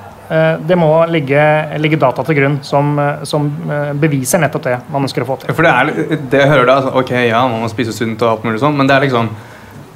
[0.70, 1.42] det må ligge,
[1.82, 5.40] ligge data til grunn som, eh, som eh, beviser nettopp det man ønsker å få
[5.42, 5.54] til.
[5.58, 8.36] For det, er, det jeg hører da, altså, ok, ja, man må spise sunt og
[8.36, 9.32] alt mulig sånn, men det er liksom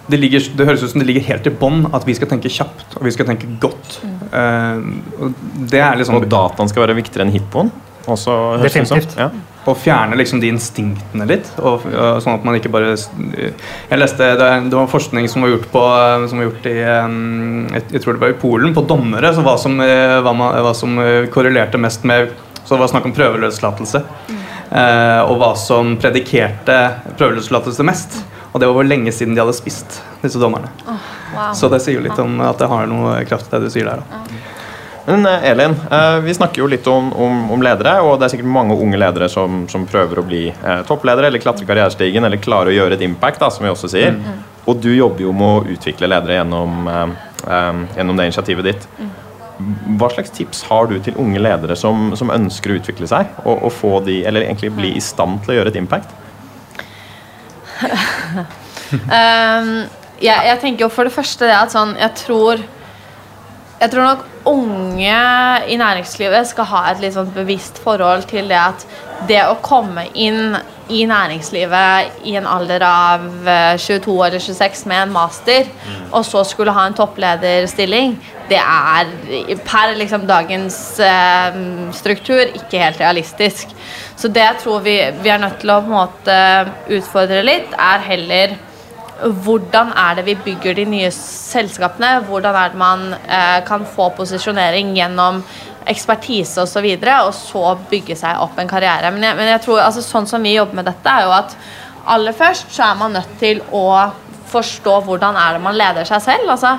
[0.09, 2.51] det, ligger, det høres ut som det ligger helt i bånn at vi skal tenke
[2.51, 4.01] kjapt og vi skal tenke godt.
[4.03, 4.17] Mm.
[4.33, 5.29] Uh,
[5.71, 7.69] det er liksom Og dataen skal være viktigere enn hippoen?
[8.03, 8.97] Også, høres det som.
[8.97, 9.17] Definitivt.
[9.19, 9.29] Ja.
[9.63, 11.47] Og fjerne liksom de instinktene litt.
[11.61, 15.53] Og, og sånn at man ikke bare Jeg leste det, det var forskning som var
[15.53, 15.83] gjort på
[16.27, 19.31] Som var gjort i um, jeg, jeg tror det var i Polen, på dommere.
[19.35, 22.91] Så hva som, eh, hva, man, hva som eh, korrelerte mest med Så det var
[22.91, 24.03] snakk om prøveløslatelse.
[24.73, 26.77] Eh, og hva som predikerte
[27.19, 28.19] prøveløslatelse mest.
[28.53, 30.69] Og det var hvor lenge siden de hadde spist, disse dommerne.
[30.85, 31.53] Wow.
[31.57, 34.03] Så det sier jo litt om at det har noe kraft, det du sier der.
[34.03, 34.52] da.
[35.05, 38.33] Men eh, Elin, eh, vi snakker jo litt om, om, om ledere, og det er
[38.35, 42.39] sikkert mange unge ledere som, som prøver å bli eh, toppledere eller klatre karrierestigen eller
[42.41, 44.15] klare å gjøre et impact, da, som vi også sier.
[44.63, 46.87] Og du jobber jo med å utvikle ledere gjennom,
[47.97, 48.85] gjennom det initiativet ditt.
[49.99, 53.57] Hva slags tips har du til unge ledere som, som ønsker å utvikle seg, og,
[53.67, 56.15] og få de, eller egentlig bli i stand til å gjøre et impact?
[59.11, 59.73] um,
[60.23, 62.61] jeg, jeg tenker jo for det første det at sånn Jeg tror
[63.83, 65.15] Jeg tror nok unge
[65.67, 68.85] i næringslivet skal ha et litt sånn bevisst forhold til det at
[69.27, 70.55] det å komme inn
[70.87, 75.67] i næringslivet i en alder av eh, 22 eller 26 med en master,
[76.15, 78.15] og så skulle ha en topplederstilling,
[78.47, 79.11] det er
[79.67, 81.61] per liksom dagens eh,
[81.99, 83.75] struktur ikke helt realistisk.
[84.15, 86.39] Så det jeg tror vi, vi er nødt til å på en måte
[86.99, 88.55] utfordre litt, er heller
[89.21, 92.23] hvordan er det vi bygger de nye selskapene?
[92.27, 95.43] Hvordan er det man eh, kan få posisjonering gjennom
[95.89, 99.11] ekspertise osv., og, så videre, og så bygge seg opp en karriere.
[99.13, 101.55] Men jeg, men jeg tror, altså, sånn som vi jobber med dette, er jo at
[102.13, 103.87] aller først så er man nødt til å
[104.53, 106.51] forstå hvordan er det man leder seg selv.
[106.53, 106.75] Altså,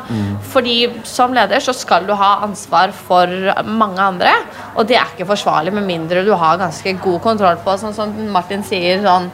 [0.53, 0.77] Fordi
[1.09, 3.31] som leder så skal du ha ansvar for
[3.66, 4.35] mange andre,
[4.75, 8.12] og det er ikke forsvarlig med mindre du har ganske god kontroll på, sånn som
[8.35, 9.31] Martin sier, sånn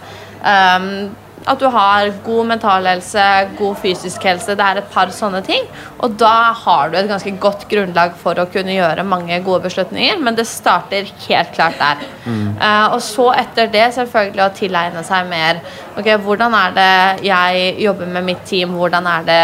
[0.46, 1.10] ehm,
[1.48, 3.24] at du har god mental helse,
[3.58, 4.54] god fysisk helse.
[4.58, 5.64] Det er et par sånne ting.
[6.04, 10.20] Og da har du et ganske godt grunnlag for å kunne gjøre mange gode beslutninger,
[10.20, 12.04] men det starter helt klart der.
[12.28, 15.62] Eh, og så etter det selvfølgelig å tilegne seg mer.
[15.96, 16.92] Ok, Hvordan er det
[17.26, 18.76] jeg jobber med mitt team?
[18.76, 19.42] Hvordan er det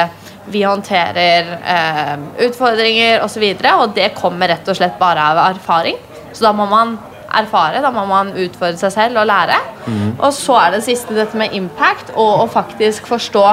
[0.53, 2.15] vi håndterer uh,
[2.47, 3.43] utfordringer osv.?
[3.49, 5.99] Og, så og det kommer rett og slett bare av erfaring.
[6.33, 6.99] Så da må man
[7.43, 9.59] erfare, da må man utfordre seg selv og lære.
[10.19, 13.47] Og så er det siste dette med impact, og å faktisk forstå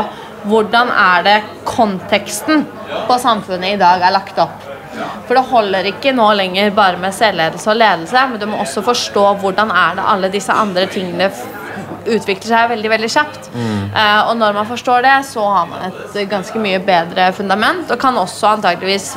[0.49, 2.65] hvordan er det konteksten
[3.07, 4.69] på samfunnet i dag er lagt opp.
[5.27, 8.83] For det holder ikke nå lenger bare med selvledelse og ledelse, men du må også
[8.85, 11.31] forstå hvordan er det alle disse andre tingene
[12.03, 13.49] utvikler seg veldig veldig kjapt.
[13.55, 17.99] Eh, og når man forstår det, så har man et ganske mye bedre fundament, og
[18.01, 19.13] kan også antageligvis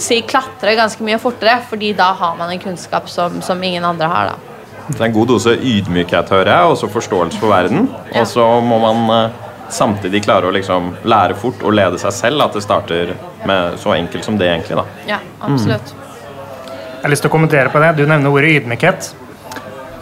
[0.00, 4.06] si klatre ganske mye fortere, fordi da har man en kunnskap som, som ingen andre
[4.10, 4.32] har.
[4.32, 4.54] da.
[4.88, 7.88] Det er en god dose ydmykhet, hører jeg, og så forståelse for verden.
[8.12, 8.20] Ja.
[8.22, 9.30] Og så må man eh,
[9.74, 12.44] samtidig klare å liksom lære fort og lede seg selv.
[12.46, 13.14] At det starter
[13.46, 14.78] med så enkelt som det, egentlig.
[14.78, 14.84] da.
[15.10, 15.94] Ja, absolutt.
[15.96, 17.92] Jeg har lyst til å kommentere på det.
[17.98, 19.10] Du nevner ordet ydmykhet.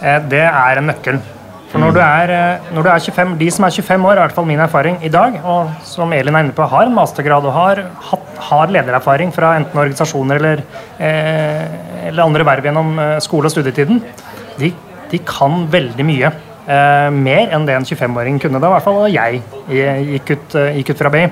[0.03, 1.23] Eh, Det er en nøkkel.
[1.75, 4.21] For når du, er, eh, når du er 25, De som er 25 år, er
[4.21, 6.95] i hvert fall min erfaring i dag, og som Elin er inne på, har en
[6.95, 7.81] mastergrad og har,
[8.47, 10.63] har ledererfaring fra enten organisasjoner eller,
[11.03, 11.65] eh,
[12.13, 13.99] eller andre verv gjennom eh, skole- og studietiden,
[14.61, 14.71] de,
[15.11, 16.31] de kan veldig mye.
[16.65, 18.63] Eh, mer enn det en 25-åring kunne.
[18.63, 19.43] Da i hvert fall da jeg
[20.15, 21.27] gikk ut, eh, gikk ut fra BI.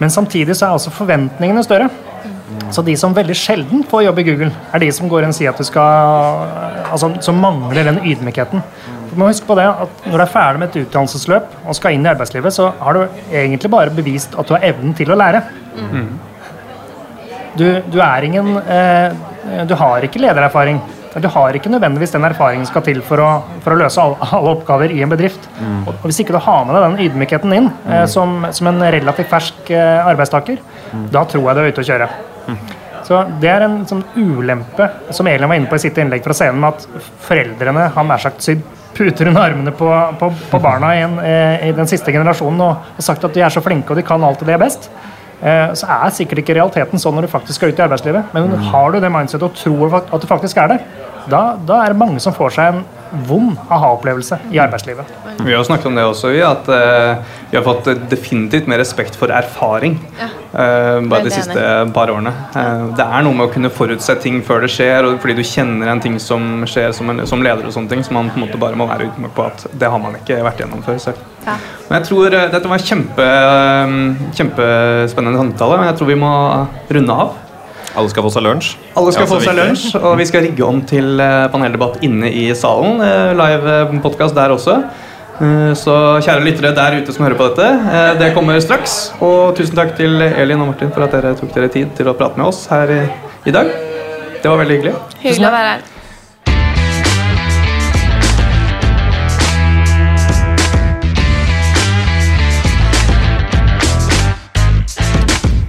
[0.00, 1.90] Men samtidig så er også forventningene større.
[2.72, 5.36] Så de som veldig sjelden får jobb i Google, er de som går inn og
[5.36, 6.42] sier at du skal
[6.92, 8.62] altså, Som mangler den ydmykheten.
[9.12, 11.96] Du må huske på det at Når du er ferdig med et utdannelsesløp og skal
[11.96, 15.18] inn i arbeidslivet, så har du egentlig bare bevist at du har evnen til å
[15.20, 15.42] lære.
[17.60, 19.12] Du, du er ingen eh,
[19.68, 20.80] Du har ikke ledererfaring.
[21.12, 23.28] Du har ikke nødvendigvis den erfaringen som skal til for å,
[23.60, 25.44] for å løse alle, alle, oppgaver i en bedrift.
[25.60, 28.80] Og, og Hvis ikke du har med deg den ydmykheten inn eh, som, som, en
[28.96, 30.62] relativt fersk eh, arbeidstaker,
[31.12, 32.08] da tror jeg du er ute å kjøre.
[33.04, 36.36] Så Det er en sånn ulempe som Elin var inne på i sitt innlegg fra
[36.38, 38.64] scenen, med at foreldrene har nær sagt sydd
[38.96, 39.88] puter under armene på,
[40.20, 43.44] på, på barna i, en, eh, i, den siste generasjonen og, har sagt at de
[43.44, 44.90] er så flinke og de kan alt og det er best.
[45.42, 48.34] Eh, så er sikkert ikke realiteten sånn når du faktisk skal ut i arbeidslivet.
[48.36, 50.84] Men har du det mindsetet og tror at du faktisk er der,
[51.30, 55.06] da, da er det mange som får seg en vond aha-opplevelse i arbeidslivet.
[55.44, 59.32] Vi har snakket om det også, at uh, vi har fått definitivt mer respekt for
[59.34, 60.28] erfaring ja.
[60.52, 62.32] uh, bare de siste par årene.
[62.54, 65.44] Uh, det er noe med å kunne forutse ting før det skjer, og fordi du
[65.46, 68.40] kjenner en ting som skjer som, en, som leder, og sånne ting, så man på
[68.40, 71.00] en måte bare må være ydmyk på at det har man ikke vært gjennom før
[71.02, 71.22] selv.
[71.42, 71.58] Ja.
[71.88, 73.24] Men jeg tror Dette var en kjempe,
[74.38, 76.34] kjempespennende samtale, men jeg tror vi må
[76.96, 77.41] runde av.
[77.92, 78.72] Alle skal få seg lunsj.
[78.96, 82.46] Alle skal få seg lunsj, Og vi skal rigge om til eh, paneldebatt inne i
[82.56, 83.02] salen.
[83.04, 84.82] Eh, live eh, podkast der også.
[85.74, 87.64] Så kjære lyttere der ute som hører på dette,
[88.20, 89.10] det kommer straks.
[89.24, 92.14] Og tusen takk til Elin og Martin for at dere tok dere tid til å
[92.14, 93.00] prate med oss her i,
[93.50, 93.72] i dag.
[94.38, 94.94] Det var veldig hyggelig.
[95.24, 95.82] Hyggelig å være her.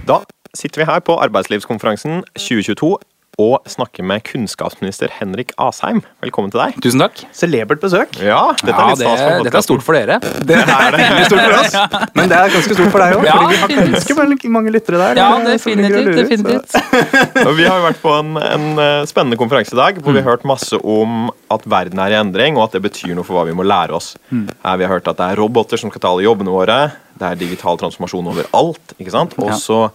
[0.06, 0.22] Da
[0.58, 2.94] sitter vi her på arbeidslivskonferansen 2022
[3.42, 6.04] og snakker med kunnskapsminister Henrik Asheim.
[6.22, 6.76] Velkommen til deg.
[6.86, 7.24] Tusen takk.
[7.34, 8.12] Celebert besøk.
[8.22, 10.20] Ja, dette er litt ja, det, stas Dette er stort for dere.
[10.22, 11.78] Det er veldig stort for oss.
[12.20, 13.26] Men det er ganske stort for deg òg.
[13.26, 15.24] Ja, fordi vi har ganske mange lyttere der.
[15.24, 16.13] Ja, definitivt.
[16.20, 16.78] Definitivt.
[17.58, 20.36] vi har jo vært på en, en, eh, spennende konferanse i dag hvor vi har
[20.36, 23.50] hørt masse om at verden er i endring, og at det betyr noe for hva
[23.50, 24.13] vi må lære oss.
[24.30, 24.46] Mm.
[24.54, 26.82] Vi har hørt at det er roboter som skal ta alle jobbene våre.
[27.18, 29.00] Det er digital transformasjon overalt.
[29.02, 29.39] ikke sant?
[29.42, 29.88] Og så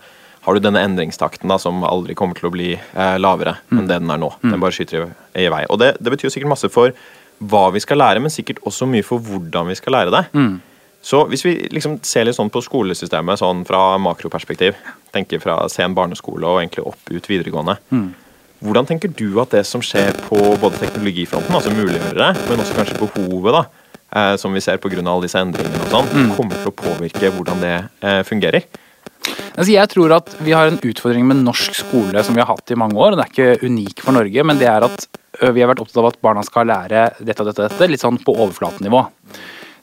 [0.48, 3.74] har du denne endringstakten da, som aldri kommer til å bli eh, lavere mm.
[3.76, 4.30] enn det den er nå.
[4.40, 4.62] Den mm.
[4.62, 5.08] bare skyter i,
[5.44, 5.66] i vei.
[5.68, 6.94] Og det, det, betyr sikkert masse for
[7.52, 10.22] hva vi skal lære, men sikkert også mye for hvordan vi skal lære det.
[10.32, 10.54] Mm.
[11.04, 14.80] Så hvis vi liksom ser litt sånn på skolesystemet sånn fra makroperspektiv,
[15.14, 18.08] tenker fra sen barneskole og egentlig opp ut videregående, mm.
[18.64, 22.98] hvordan tenker du at det som skjer på både teknologifronten, altså muliggjørere, men også kanskje
[23.04, 25.04] behovet, da, eh, som vi ser pga.
[25.04, 26.36] alle disse endringene og sånn, mm.
[26.40, 28.64] kommer til å påvirke hvordan det eh, fungerer?
[29.58, 32.70] Altså jeg tror at vi har en utfordring med norsk skole som vi har hatt
[32.70, 33.16] i mange år.
[33.16, 36.10] Den er ikke unik for Norge, men det er at vi har vært opptatt av
[36.10, 39.04] at barna skal lære dette og dette, dette litt sånn på overflatenivå.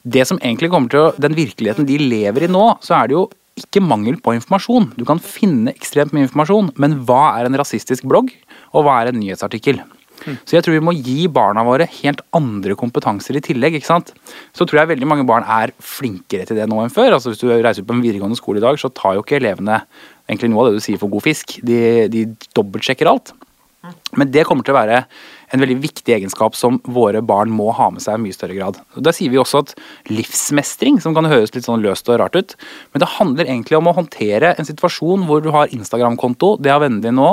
[0.05, 3.17] Det som egentlig kommer til å, Den virkeligheten de lever i nå, så er det
[3.17, 4.91] jo ikke mangel på informasjon.
[4.99, 8.34] Du kan finne ekstremt mye informasjon, men hva er en rasistisk blogg,
[8.75, 9.79] og hva er en nyhetsartikkel?
[10.45, 13.77] Så jeg tror vi må gi barna våre helt andre kompetanser i tillegg.
[13.79, 14.13] ikke sant?
[14.55, 17.17] Så tror jeg veldig mange barn er flinkere til det nå enn før.
[17.17, 19.81] Altså Hvis du reiser på en videregående skole i dag, så tar jo ikke elevene
[20.29, 21.59] egentlig noe av det du sier for god fisk.
[21.65, 21.79] De,
[22.11, 23.35] de dobbeltsjekker alt.
[24.15, 25.05] Men det kommer til å være
[25.53, 28.79] en veldig viktig egenskap som våre barn må ha med seg i mye større grad.
[28.97, 29.73] Da sier vi også at
[30.11, 32.55] livsmestring, som kan høres litt sånn løst og rart ut,
[32.93, 36.81] men det handler egentlig om å håndtere en situasjon hvor du har Instagram-konto, det har
[36.83, 37.31] vennene dine nå,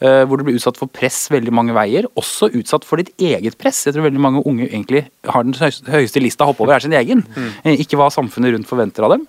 [0.00, 3.58] eh, hvor du blir utsatt for press veldig mange veier, også utsatt for ditt eget
[3.60, 3.84] press.
[3.86, 6.96] Jeg tror veldig mange unge egentlig har den høyeste lista å hoppe over er sin
[6.96, 7.74] egen, mm.
[7.74, 9.26] ikke hva samfunnet rundt forventer av dem.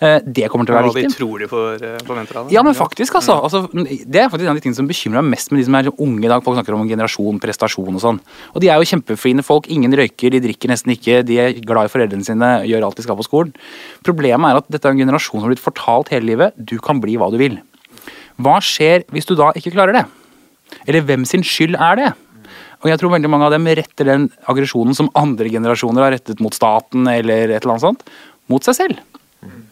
[0.00, 1.02] Eh, det kommer til å være viktig.
[1.02, 2.54] Hva de tror de får, eh, forventer av dem.
[2.54, 3.36] Ja, men faktisk, altså.
[3.36, 3.44] Mm.
[3.44, 5.74] altså det er faktisk en av de tingene som bekymrer meg mest med de som
[5.76, 6.42] er unge i dag.
[6.42, 8.20] Folk snakker om generasjon, prestasjon og sånn.
[8.54, 9.68] Og de er jo kjempefine folk.
[9.68, 13.02] Ingen røyker, de drikker nesten ikke, de er glad i foreldrene sine, gjør alt de
[13.04, 13.52] skal på skolen.
[14.02, 16.98] Problemet er at dette er en generasjon som har blitt fortalt hele livet du kan
[16.98, 17.60] bli hva du vil.
[18.40, 20.06] Hva skjer hvis du da ikke klarer det?
[20.88, 22.10] Eller hvem sin skyld er det?
[22.80, 26.40] Og jeg tror veldig mange av dem retter den aggresjonen som andre generasjoner har rettet
[26.40, 28.04] mot staten eller et eller annet sånt,
[28.48, 29.09] mot seg selv.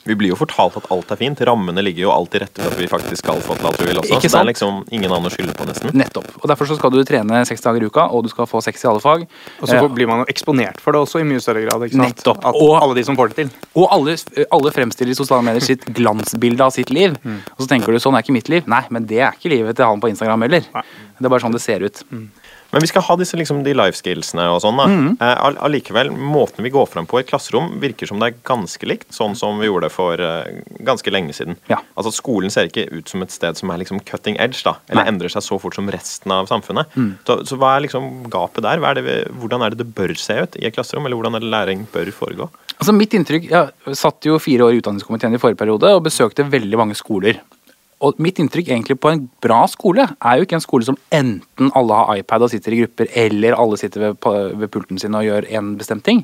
[0.08, 1.40] Vi blir jo fortalt at alt er fint.
[1.44, 4.00] Rammene ligger jo alltid rette for at vi faktisk skal få til alt vi vil
[4.00, 4.16] også.
[4.16, 5.92] Ikke så det er liksom ingen annen å skylde på, nesten.
[5.98, 6.30] Nettopp.
[6.40, 8.86] Og Derfor så skal du trene seks dager i uka, og du skal få seks
[8.86, 9.26] i alle fag.
[9.60, 11.84] Og så eh, blir man jo eksponert for det også i mye større grad.
[11.84, 12.16] ikke sant?
[12.16, 12.40] Nettopp.
[12.48, 13.52] At og, alle de som får det til.
[13.76, 14.16] Og alle,
[14.56, 17.18] alle fremstiller i sosiale medier sitt glansbilde av sitt liv.
[17.20, 17.42] Mm.
[17.56, 18.64] Og så tenker du sånn er ikke mitt liv.
[18.70, 20.72] Nei, men det er ikke livet til han på Instagram heller.
[20.78, 20.86] Nei.
[21.18, 22.04] Det er bare sånn det ser ut.
[22.08, 22.30] Mm.
[22.78, 24.78] Men vi skal ha disse liksom, de life skillsene og sånn.
[24.78, 25.16] Mhm.
[25.18, 28.86] Eh, Allikevel, måten vi går fram på i et klasserom, virker som det er ganske
[28.86, 31.58] likt sånn som vi gjorde det for eh, ganske lenge siden.
[31.66, 31.80] Ja.
[31.98, 35.02] Altså Skolen ser ikke ut som et sted som er liksom cutting edge, da, eller
[35.02, 35.08] Nei.
[35.08, 35.14] Mm.
[35.16, 36.94] endrer seg så fort som resten av samfunnet.
[37.26, 38.78] Så, så hva er liksom gapet der?
[38.78, 41.34] Er det vi, hvordan er det det bør se ut i et klasserom, eller hvordan
[41.34, 42.46] er det læring bør foregå?
[42.78, 46.46] Altså mitt inntrykk, Jeg satt jo fire år i utdanningskomiteen i forrige periode og besøkte
[46.46, 47.40] veldig mange skoler.
[47.98, 51.72] Og mitt inntrykk egentlig på en bra skole er jo ikke en skole som enten
[51.74, 54.28] alle har iPad og sitter i grupper, eller alle sitter ved,
[54.60, 56.20] ved pulten sin og gjør en bestemt ting.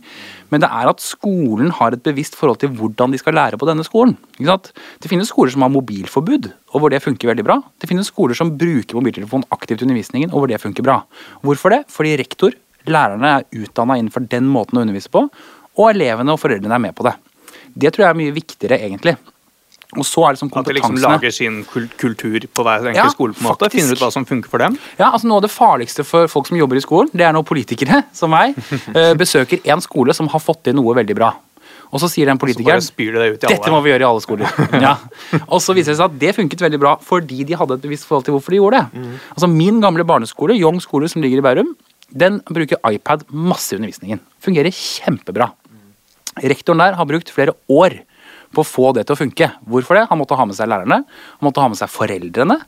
[0.54, 3.66] Men det er at skolen har et bevisst forhold til hvordan de skal lære på
[3.66, 4.14] denne skolen.
[4.38, 7.58] Det finnes skoler som har mobilforbud, og hvor det funker veldig bra.
[7.82, 11.00] Det finnes skoler som bruker mobiltelefon aktivt i undervisningen, og hvor det funker bra.
[11.42, 11.82] Hvorfor det?
[11.90, 12.54] Fordi rektor,
[12.86, 15.26] lærerne er utdanna innenfor den måten å undervise på,
[15.74, 17.18] og elevene og foreldrene er med på det.
[17.74, 19.18] Det tror jeg er mye viktigere, egentlig.
[19.96, 22.98] Og så er det sånn At de liksom lager sin kul kultur på hver enkelt
[22.98, 23.34] Ja, skole.
[23.36, 23.70] på en måte.
[23.72, 24.78] Finner ut hva som funker for dem.
[24.98, 27.46] Ja, altså Noe av det farligste for folk som jobber i skolen, det er når
[27.48, 28.54] politikere som meg
[28.94, 31.32] eh, besøker en skole som har fått til noe veldig bra.
[31.94, 34.50] Og så sier den politikeren det dette må vi gjøre i alle skoler.
[34.84, 34.96] Ja.
[35.46, 38.08] Og så viser det seg at det funket veldig bra fordi de hadde et bevisst
[38.08, 39.04] forhold til hvorfor de gjorde det.
[39.36, 41.74] Altså Min gamle barneskole, Young skole som ligger i Bærum,
[42.10, 44.20] den bruker iPad masse i undervisningen.
[44.42, 45.52] Fungerer kjempebra.
[46.42, 48.00] Rektoren der har brukt flere år
[48.54, 49.50] på å få det til å funke.
[49.70, 50.06] Hvorfor det?
[50.10, 52.58] Han måtte ha med seg lærerne, han måtte ha med seg foreldrene.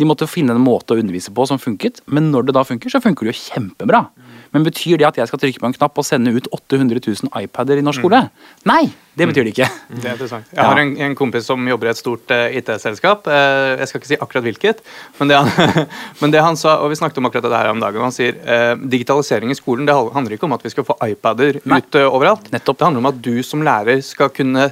[0.00, 2.92] De måtte finne en måte å undervise på som funket, men når det da funker,
[2.92, 4.06] så funker det jo kjempebra.
[4.54, 7.30] Men betyr det at jeg skal trykke på en knapp og sende ut 800 000
[7.44, 8.22] iPader i norsk skole?
[8.66, 8.82] Nei,
[9.14, 9.68] det betyr det ikke.
[9.92, 10.50] Det er interessant.
[10.50, 13.30] Jeg har en, en kompis som jobber i et stort uh, IT-selskap.
[13.30, 14.82] Uh, jeg skal ikke si akkurat hvilket,
[15.20, 15.86] men det, han,
[16.22, 18.38] men det han sa, og vi snakket om akkurat det her om dagen, han sier
[18.42, 21.82] uh, digitalisering i skolen det handler ikke om at vi skal få iPader Nei.
[21.82, 22.50] ut overalt.
[22.50, 22.80] Nettopp.
[22.80, 24.70] Det handler om at du som lærer skal kunne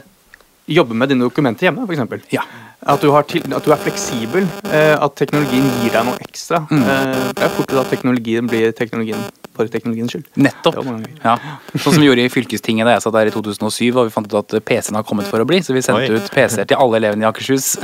[0.68, 2.32] jobbe med dine dokumenter hjemme, f.eks.
[2.32, 2.44] Ja.
[2.88, 4.46] At, du til, at du er fleksibel.
[4.70, 6.62] Eh, at teknologien gir deg noe ekstra.
[6.70, 6.84] Mm.
[6.84, 9.24] Eh, det er fort at teknologien blir teknologien
[9.58, 10.28] for teknologiens skyld.
[10.38, 10.78] Nettopp.
[11.24, 11.34] Ja.
[11.74, 14.30] Sånn som vi gjorde i fylkestinget da jeg satt der i 2007 og vi fant
[14.30, 16.20] ut at PC-en har kommet for å bli, så vi sendte Oi.
[16.22, 17.74] ut PC-er til alle elevene i Akershus.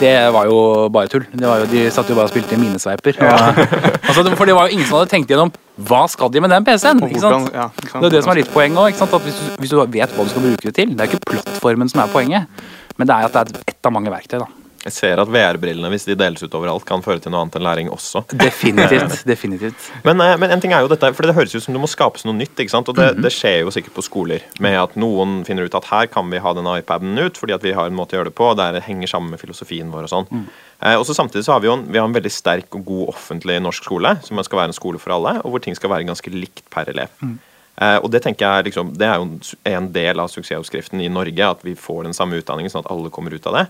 [0.00, 0.56] Det var jo
[0.92, 1.24] bare tull.
[1.32, 3.16] Det var jo, de satt jo bare og spilte minesveiper.
[3.22, 3.52] Ja.
[4.08, 5.52] altså, for det var jo ingen som hadde tenkt gjennom
[5.88, 7.00] hva skal de med den PC-en?
[7.52, 7.68] Ja?
[7.76, 8.96] Det er det som er litt poeng òg.
[8.96, 10.92] Hvis, hvis du vet hva du skal bruke det til.
[10.92, 12.62] Det er ikke plattformen som er poenget,
[12.96, 14.40] men det er at det er ett av mange verktøy.
[14.44, 14.65] da.
[14.86, 17.64] Jeg ser at VR-brillene, hvis de deles ut overalt, kan føre til noe annet enn
[17.66, 18.22] læring også.
[18.38, 19.24] Definitivt.
[19.32, 19.88] definitivt.
[20.06, 21.90] Men, eh, men en ting er jo dette, for det høres ut som det må
[21.90, 22.54] skapes noe nytt.
[22.54, 22.92] ikke sant?
[22.92, 24.46] Og det, det skjer jo sikkert på skoler.
[24.62, 27.66] Med at noen finner ut at her kan vi ha denne iPaden ut, fordi at
[27.66, 28.52] vi har en måte å gjøre det på.
[28.60, 30.30] Der det henger sammen med filosofien vår og sånn.
[30.78, 32.86] Eh, og så Samtidig så har vi jo en, vi har en veldig sterk og
[32.86, 35.90] god offentlig norsk skole, som skal være en skole for alle, og hvor ting skal
[35.90, 37.14] være ganske likt per elev.
[37.76, 41.48] Eh, og Det tenker jeg liksom, det er jo en del av suksessoppskriften i Norge,
[41.56, 43.64] at vi får den samme utdanningen, sånn at alle kommer ut av det.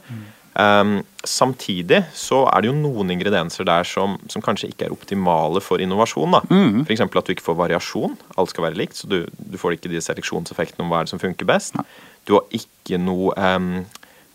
[0.56, 5.60] Um, samtidig så er det jo noen ingredienser der som, som kanskje ikke er optimale
[5.60, 6.32] for innovasjon.
[6.32, 6.40] da.
[6.86, 8.16] For eksempel at du ikke får variasjon.
[8.40, 11.12] Alt skal være likt, så du, du får ikke de seleksjonseffektene om hva er det
[11.12, 11.76] som funker best.
[12.24, 13.84] Du har ikke noe um,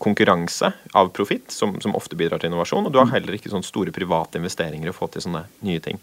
[0.02, 2.86] konkurranse av profitt, som, som ofte bidrar til innovasjon.
[2.86, 5.98] Og du har heller ikke sånne store private investeringer å få til sånne nye ting.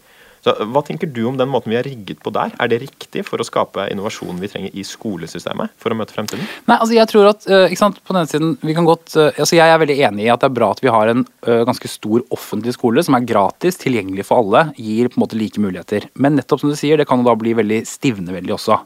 [0.45, 2.54] Så Hva tenker du om den måten vi er rigget på der?
[2.60, 6.45] Er det riktig for å skape innovasjonen vi trenger i skolesystemet for å møte fremtiden?
[6.69, 9.32] Nei, altså jeg tror at, eh, ikke sant, på denne siden, vi kan godt, eh,
[9.38, 11.63] altså Jeg er veldig enig i at det er bra at vi har en eh,
[11.67, 15.60] ganske stor offentlig skole som er gratis, tilgjengelig for alle, gir på en måte like
[15.60, 16.10] muligheter.
[16.15, 18.80] Men nettopp som du sier, det kan jo da bli veldig stivneveldig også.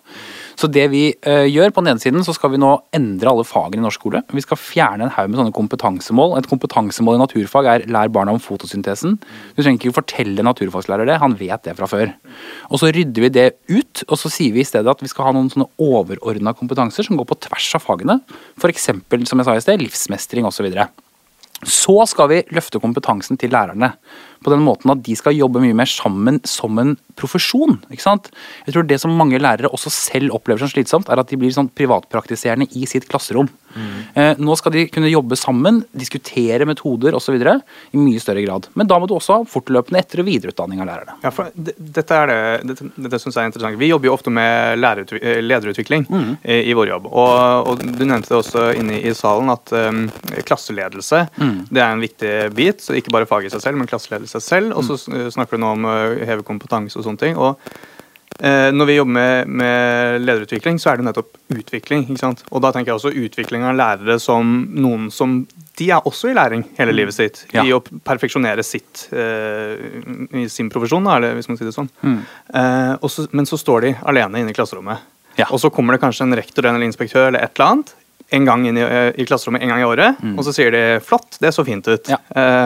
[0.60, 3.46] Så det vi eh, gjør, på den ene siden så skal vi nå endre alle
[3.48, 4.22] fagene i norsk skole.
[4.34, 6.36] Vi skal fjerne en haug med sånne kompetansemål.
[6.40, 9.18] Et kompetansemål i naturfag er lær barna om fotosyntesen.
[9.56, 12.14] Du trenger ikke fortelle naturfagslærer det, han vet det fra før.
[12.70, 15.30] Og så rydder vi det ut, og så sier vi i stedet at vi skal
[15.30, 18.20] ha noen sånne overordna kompetanser som går på tvers av fagene.
[18.60, 18.92] F.eks.
[19.30, 20.70] som jeg sa i sted, livsmestring osv.
[21.64, 23.94] Så skal vi løfte kompetansen til lærerne.
[24.44, 27.80] På den måten at de skal jobbe mye mer sammen som en profesjon.
[27.92, 28.30] ikke sant?
[28.68, 31.54] Jeg tror Det som mange lærere også selv opplever som slitsomt, er at de blir
[31.54, 33.50] sånn privatpraktiserende i sitt klasserom.
[34.14, 37.40] Eh, nå skal de kunne jobbe sammen, diskutere metoder osv.
[37.40, 38.68] i mye større grad.
[38.78, 41.18] Men da må du også ha fortløpende etter- og videreutdanning av lærerne.
[41.24, 43.80] Ja, for Dette, er det, dette, dette synes jeg er interessant.
[43.80, 46.30] Vi jobber jo ofte med lederutvikling mm.
[46.44, 47.10] i, i vår jobb.
[47.10, 50.06] Og, og Du nevnte det også inne i salen at um,
[50.46, 51.24] klasseledelse
[51.74, 52.82] det er en viktig bit.
[52.84, 54.74] så Ikke bare faget i seg selv, men klasseledelse selv.
[54.78, 57.38] Og så eh, snakker du nå om å heve kompetanse og sånne ting.
[57.38, 57.60] og
[58.40, 62.08] eh, når vi jobber med, med lederutvikling, så er det nettopp utvikling.
[62.08, 62.44] ikke sant?
[62.50, 65.44] Og da tenker jeg også utvikling av lærere som noen som
[65.78, 67.46] De er også i læring hele livet sitt.
[67.54, 67.64] Ja.
[67.66, 70.02] I å perfeksjonere sitt eh,
[70.44, 71.90] i sin profesjon, da, hvis man sier det sånn.
[72.04, 75.10] Eh, også, men så står de alene inne i klasserommet.
[75.36, 75.48] Ja.
[75.50, 77.94] Og så kommer det kanskje en rektor eller inspektør eller et eller annet.
[78.34, 80.84] En gang inn i, eh, i klasserommet en gang i året, og så sier de
[81.00, 82.10] 'flott, det så fint ut'.
[82.10, 82.18] Ja.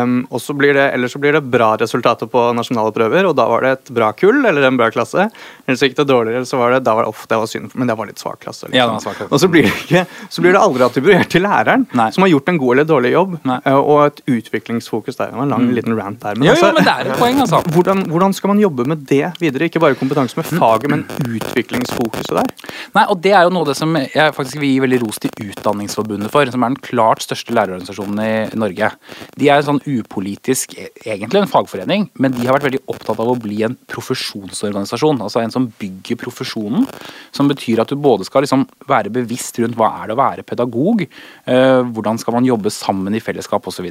[0.02, 3.36] Um, og så blir det, Eller så blir det bra resultater på nasjonale prøver, og
[3.36, 5.30] da var det et bra kull eller en bra klasse.
[5.68, 7.72] Eller så gikk det dårligere, så var det da var det, off, det var synd,
[7.76, 8.70] men det var litt svak klasse.
[8.70, 8.78] Liksom.
[8.78, 9.34] Ja, svak klasse.
[9.34, 12.10] Og så blir, det ikke, så blir det aldri attribuert til læreren, Nei.
[12.16, 13.60] som har gjort en god eller dårlig jobb, Nei.
[13.66, 15.34] eh, og et utviklingsfokus der.
[15.34, 16.38] Det var en lang liten rant der.
[16.38, 17.62] Men, jo, altså, men det er et poeng, altså.
[17.76, 19.68] hvordan, hvordan skal man jobbe med det videre?
[19.68, 22.56] Ikke bare kompetanse med faget, men utviklingsfokuset der.
[22.96, 25.20] Nei, og det er jo noe av det som jeg faktisk vil gi veldig ros
[25.24, 28.92] til Utdanningsforbundet for, som er den klart største lærerorganisasjonen i Norge.
[29.38, 33.20] De er en sånn upolitisk, e- egentlig en fagforening, men de har vært veldig opptatt
[33.20, 35.22] av å bli en profesjonsorganisasjon.
[35.24, 36.88] Altså en som bygger profesjonen,
[37.36, 40.46] som betyr at du både skal liksom være bevisst rundt hva er det å være
[40.48, 43.90] pedagog, eh, hvordan skal man jobbe sammen i fellesskap osv.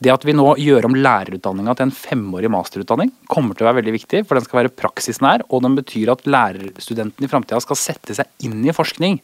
[0.00, 3.80] Det at vi nå gjør om lærerutdanninga til en femårig masterutdanning, kommer til å være
[3.82, 7.78] veldig viktig, for den skal være praksisnær, og den betyr at lærerstudentene i framtida skal
[7.78, 9.20] sette seg inn i forskning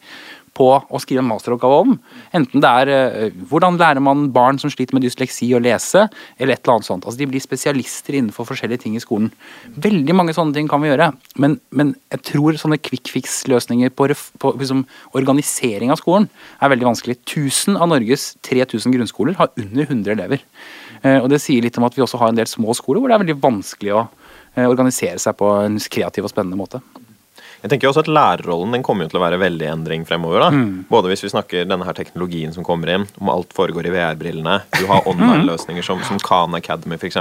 [0.57, 1.95] på å skrive en masteroppgave om.
[2.37, 6.55] Enten det er eh, hvordan lærer man barn som sliter med dysleksi å lese, eller
[6.55, 7.05] et eller annet sånt.
[7.05, 9.29] Altså De blir spesialister innenfor forskjellige ting i skolen.
[9.87, 14.09] Veldig mange sånne ting kan vi gjøre, men, men jeg tror sånne quick fix-løsninger på,
[14.41, 14.85] på liksom,
[15.17, 16.29] organisering av skolen
[16.61, 17.19] er veldig vanskelig.
[17.27, 20.45] 1000 av Norges 3000 grunnskoler har under 100 elever.
[21.03, 23.11] Eh, Og det sier litt om at vi også har en del små skoler hvor
[23.11, 24.05] det er veldig vanskelig å
[24.55, 26.81] eh, organisere seg på en kreativ og spennende måte.
[27.63, 30.03] Jeg tenker jo også at Lærerrollen den kommer jo til å være veldig i endring
[30.05, 30.39] fremover.
[30.45, 30.49] da.
[30.53, 30.85] Mm.
[30.91, 34.59] Både hvis vi snakker denne her teknologien som kommer inn, om alt foregår i VR-brillene.
[34.77, 37.17] Du har online-løsninger som, som Khan Academy f.eks.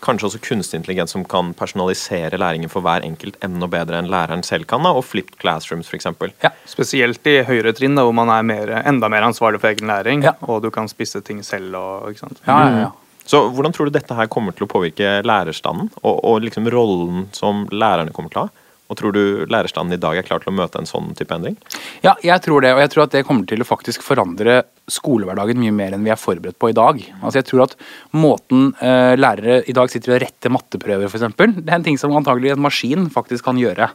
[0.00, 4.44] Kanskje også kunstig intelligens som kan personalisere læringen for hver enkelt enda bedre enn læreren
[4.46, 4.84] selv kan.
[4.86, 6.06] da, Og flipped classrooms f.eks.
[6.44, 6.52] Ja.
[6.70, 10.22] Spesielt i høyere trinn, da, hvor man er mer, enda mer ansvarlig for egen læring,
[10.22, 10.36] Ja.
[10.46, 11.74] og du kan spisse ting selv.
[11.74, 12.40] Og, ikke sant?
[12.46, 12.92] Ja, ja, ja.
[13.28, 17.26] Så hvordan tror du dette her kommer til å påvirke lærerstanden, og, og liksom rollen
[17.36, 18.64] som lærerne kommer til å ha?
[18.88, 19.22] Og tror du
[19.52, 21.58] lærerstanden i dag er klar til å møte en sånn type endring?
[22.04, 25.58] Ja, jeg tror det, og jeg tror at det kommer til å faktisk forandre skolehverdagen
[25.60, 27.00] mye mer enn vi er forberedt på i dag.
[27.22, 27.76] Altså jeg tror at
[28.16, 32.14] måten eh, lærere i dag sitter og retter matteprøver f.eks., det er en ting som
[32.16, 33.90] antagelig en maskin faktisk kan gjøre.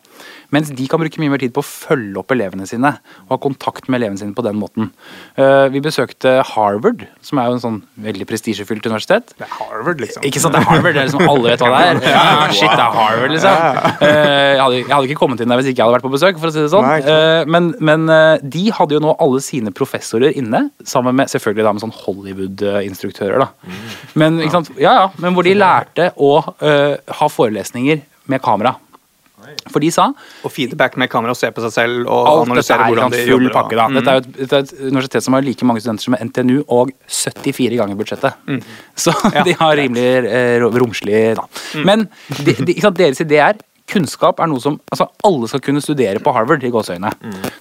[0.53, 2.93] Mens de kan bruke mye mer tid på å følge opp elevene sine
[3.25, 4.91] og ha kontakt med elevene sine på den måten.
[5.35, 9.33] Eh, vi besøkte Harvard, som er jo en sånn veldig prestisjefylt universitet.
[9.39, 10.23] Det er Harvard, liksom.
[10.29, 12.01] Ikke sant, det er Harvard, det er liksom alle vet hva det er.
[12.13, 13.81] Ja, shit, det er Harvard, liksom.
[14.05, 16.13] Eh, Jeg hadde, jeg hadde ikke kommet inn der hvis ikke jeg hadde vært på
[16.13, 16.87] besøk, for å si det sånn.
[17.01, 21.67] Eh, Men, men eh, de hadde jo nå alle sine professorer inne, sammen med selvfølgelig
[21.67, 23.75] da med sånn Hollywood-instruktører, da.
[24.19, 24.73] Men, ikke sant?
[24.77, 28.75] Ja, ja, men hvor de lærte å eh, ha forelesninger med kamera.
[29.71, 30.05] For de sa
[30.43, 33.23] Og feedback med kamera og se på seg selv og alt analysere er hvordan de
[33.27, 33.51] jobber.
[33.55, 33.75] pakke.
[33.79, 33.87] da.
[33.97, 36.63] Dette er jo et, dette er et universitet som har like mange studenter som NTNU,
[36.71, 38.63] og 74 ganger budsjettet.
[38.95, 39.13] Så
[39.47, 41.47] de har rimelig eh, romslig da.
[41.83, 42.07] Men
[42.39, 43.59] de, de, sant, deres idé er
[43.91, 46.63] Kunnskap er noe som altså alle skal kunne studere på Harvard.
[46.63, 47.09] i gåseøyne.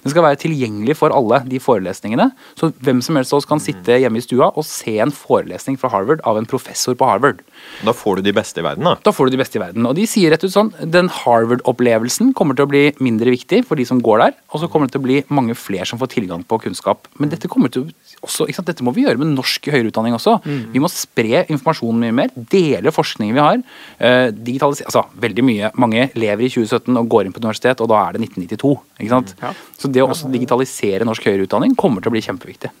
[0.03, 2.29] Det skal være tilgjengelig for alle, de forelesningene.
[2.59, 5.77] Så hvem som helst av oss kan sitte hjemme i stua og se en forelesning
[5.79, 7.41] fra Harvard av en professor på Harvard.
[7.83, 8.95] Da får du de beste i verden, da.
[9.03, 9.85] Da får du de beste i verden.
[9.89, 13.79] Og de sier rett ut sånn, den Harvard-opplevelsen kommer til å bli mindre viktig for
[13.79, 16.13] de som går der, og så kommer det til å bli mange flere som får
[16.15, 17.09] tilgang på kunnskap.
[17.19, 17.89] Men dette kommer til
[18.23, 18.71] også, ikke sant?
[18.71, 20.37] Dette må vi gjøre med norsk høyere utdanning også.
[20.73, 23.59] Vi må spre informasjonen mye mer, dele forskningen vi har.
[23.99, 27.89] Uh, digitalisere, altså veldig mye, Mange lever i 2017 og går inn på universitet, og
[27.91, 28.73] da er det 1992.
[28.99, 29.33] ikke sant?
[29.41, 29.53] Ja.
[29.79, 32.71] Så det å også digitalisere norsk høyere utdanning kommer til å bli kjempeviktig.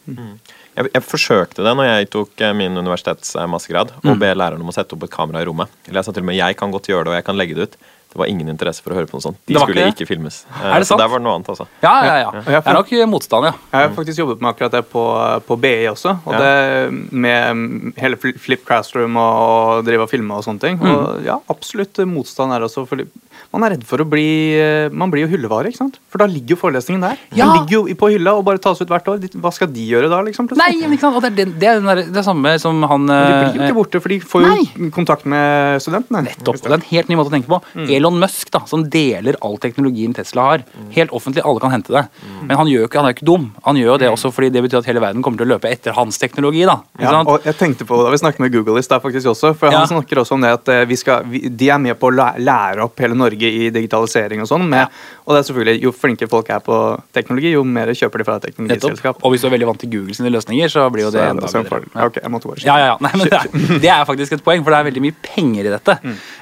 [0.73, 4.75] Jeg, jeg forsøkte det når jeg tok eh, min universitetsmastergrad, å be læreren om å
[4.75, 5.73] sette opp et kamera i rommet.
[5.87, 7.57] Eller jeg sa til og med jeg kan godt gjøre det, og jeg kan legge
[7.57, 7.77] det ut.
[8.13, 9.39] Det var ingen interesse for å høre på noe sånt.
[9.49, 10.45] De skulle ikke ikke filmes.
[10.51, 11.01] Eh, Er det Så sant?
[11.01, 11.65] der var det noe annet, altså.
[11.81, 12.31] Ja, ja, ja.
[12.45, 13.53] Ja, Det er nok motstand, ja.
[13.71, 15.03] Jeg har faktisk jobbet med akkurat det på,
[15.47, 16.17] på BI også.
[16.25, 16.39] Og Ja.
[16.39, 20.79] det med hele Flip Classroom og, drive og filme og sånne ting.
[20.81, 22.85] Og ja, absolutt motstand er også.
[22.87, 23.07] Fordi
[23.53, 25.99] man er redd for å bli Man blir jo hyllevare, ikke sant?
[26.09, 27.17] For da ligger jo forelesningen der.
[27.33, 27.45] Ja.
[27.47, 29.19] Den ligger jo på hylla og bare tas ut hvert år.
[29.41, 30.49] Hva skal de gjøre da, liksom?
[30.53, 30.81] Nei, plutselig?
[30.83, 31.15] men ikke sant?
[31.17, 33.33] Og det er, den, det, er den der, det er samme som han Men de
[33.33, 36.23] blir jo eh, ikke borte, for de får jo kontakt med studentene.
[36.29, 36.61] Nettopp.
[36.61, 37.61] Det er en helt ny måte å tenke på.
[38.03, 40.63] Elon Musk, da, som deler all teknologien Tesla har.
[40.91, 42.01] Helt offentlig, alle kan hente det.
[42.43, 43.45] Men han gjør ikke, han er jo ikke dum.
[43.63, 45.71] Han gjør jo det også fordi det betyr at hele verden kommer til å løpe
[45.71, 46.65] etter hans teknologi.
[46.67, 46.75] da.
[46.99, 49.53] Ja, og jeg tenkte på det da vi snakket med Google i stad, faktisk også.
[49.55, 49.79] For Ja.
[49.79, 52.15] han snakker også om det at eh, vi skal, vi, de er med på å
[52.37, 54.67] lære opp hele Norge i digitalisering og sånn.
[54.67, 54.87] med-
[55.25, 56.77] Og det er selvfølgelig, jo flinkere folk er på
[57.15, 59.21] teknologi, jo mer kjøper de fra teknologiselskap.
[59.23, 61.47] Og hvis du er veldig vant til Google sine løsninger, så blir jo det enda
[61.47, 61.87] også bedre.
[61.95, 62.97] Ja, ok, jeg måtte bare Ja, ja, ja.
[62.99, 65.65] Nei, men det, er, det er faktisk et poeng, for det er veldig mye penger
[65.69, 65.95] i dette.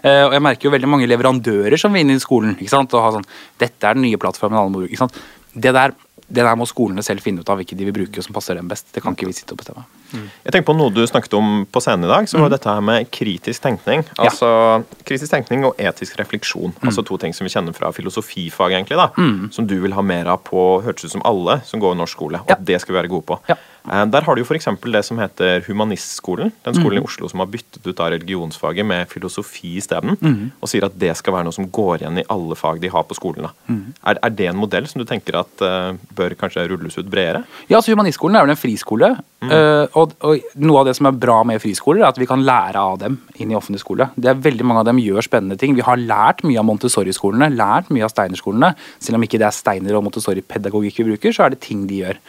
[0.03, 1.41] Eh, og jeg merker jo veldig mange leverandører
[1.79, 2.93] som vil inn i skolen ikke sant?
[2.93, 3.25] og ha sånn
[3.59, 4.91] Dette er den nye plattformen alle må bruke.
[4.93, 5.17] ikke sant?
[5.53, 5.91] Det der,
[6.31, 8.55] det der må skolene selv finne ut av hvilke de vil bruke og som passer
[8.55, 8.87] dem best.
[8.95, 9.83] Det kan ikke vi sitte og bestemme.
[10.11, 12.51] Jeg tenker på noe du snakket om på scenen i dag, så var Mm.
[12.55, 14.03] dette her med kritisk tenkning.
[14.19, 16.71] Altså kritisk tenkning og etisk refleksjon.
[16.81, 16.87] Mm.
[16.87, 19.07] Altså to ting som vi kjenner fra filosofifaget, egentlig, da.
[19.51, 22.15] Som du vil ha mer av på, hørtes ut som alle som går i norsk
[22.17, 22.55] skole, og Ja.
[22.59, 23.39] det skal vi være gode på.
[23.49, 23.55] Ja.
[23.89, 24.67] Eh, Der har du jo f.eks.
[24.91, 26.51] det som heter Humanistskolen.
[26.65, 27.03] Den skolen Mm.
[27.03, 30.17] i Oslo som har byttet ut av religionsfaget med filosofi isteden.
[30.21, 30.51] Mm.
[30.61, 33.03] Og sier at det skal være noe som går igjen i alle fag de har
[33.03, 33.47] på skolen.
[33.69, 33.93] Mm.
[34.05, 37.43] Er, er det en modell som du tenker at uh, bør kanskje rulles ut bredere?
[37.69, 39.11] Ja, altså Humanistskolen er vel en friskole.
[39.41, 42.43] eh, og, og noe av det som er bra med friskoler, er at vi kan
[42.45, 44.09] lære av dem inn i offentlig skole.
[44.15, 45.73] Det er veldig Mange av dem gjør spennende ting.
[45.75, 48.75] Vi har lært mye av Montessori-skolene, lært mye av Steiner-skolene.
[48.99, 52.03] Selv om ikke det er Steiner og Montessori-pedagogikk vi bruker, så er det ting de
[52.03, 52.19] gjør.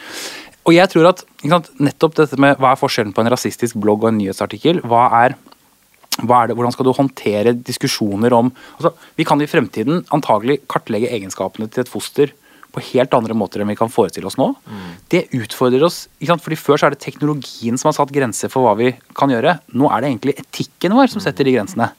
[0.63, 4.05] Og jeg tror at sant, nettopp dette med hva er forskjellen på en rasistisk blogg
[4.05, 5.39] og en nyhetsartikkel, hva er
[6.21, 10.59] hva er det, hvordan skal du håndtere diskusjoner om altså, Vi kan i fremtiden antagelig
[10.69, 12.35] kartlegge egenskapene til et foster
[12.73, 14.47] på helt andre måter enn vi kan forestille oss nå.
[15.13, 16.07] Det utfordrer oss.
[16.19, 16.45] ikke sant?
[16.45, 19.59] Fordi Før så er det teknologien som har satt grenser for hva vi kan gjøre.
[19.77, 21.91] Nå er det egentlig etikken vår som setter de grensene.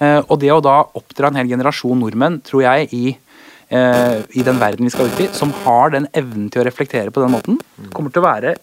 [0.00, 3.12] Eh, og det å da oppdra en hel generasjon nordmenn, tror jeg, i,
[3.70, 7.22] i den verden vi skal ut i, som har den evnen til å reflektere på
[7.22, 7.58] den måten,
[7.94, 8.54] kommer til å være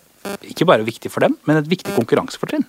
[0.45, 2.65] ikke bare viktig for dem, men et viktig konkurransefortrinn.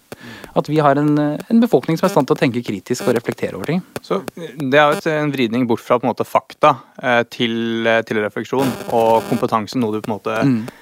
[0.57, 3.07] At vi har en, eh, en befolkning som er i stand til å tenke kritisk
[3.07, 3.83] og reflektere over ting.
[4.01, 8.03] Så Det er jo en vridning bort fra på en måte fakta eh, til, eh,
[8.03, 10.73] til refleksjon og kompetanse, noe du på en måte eh,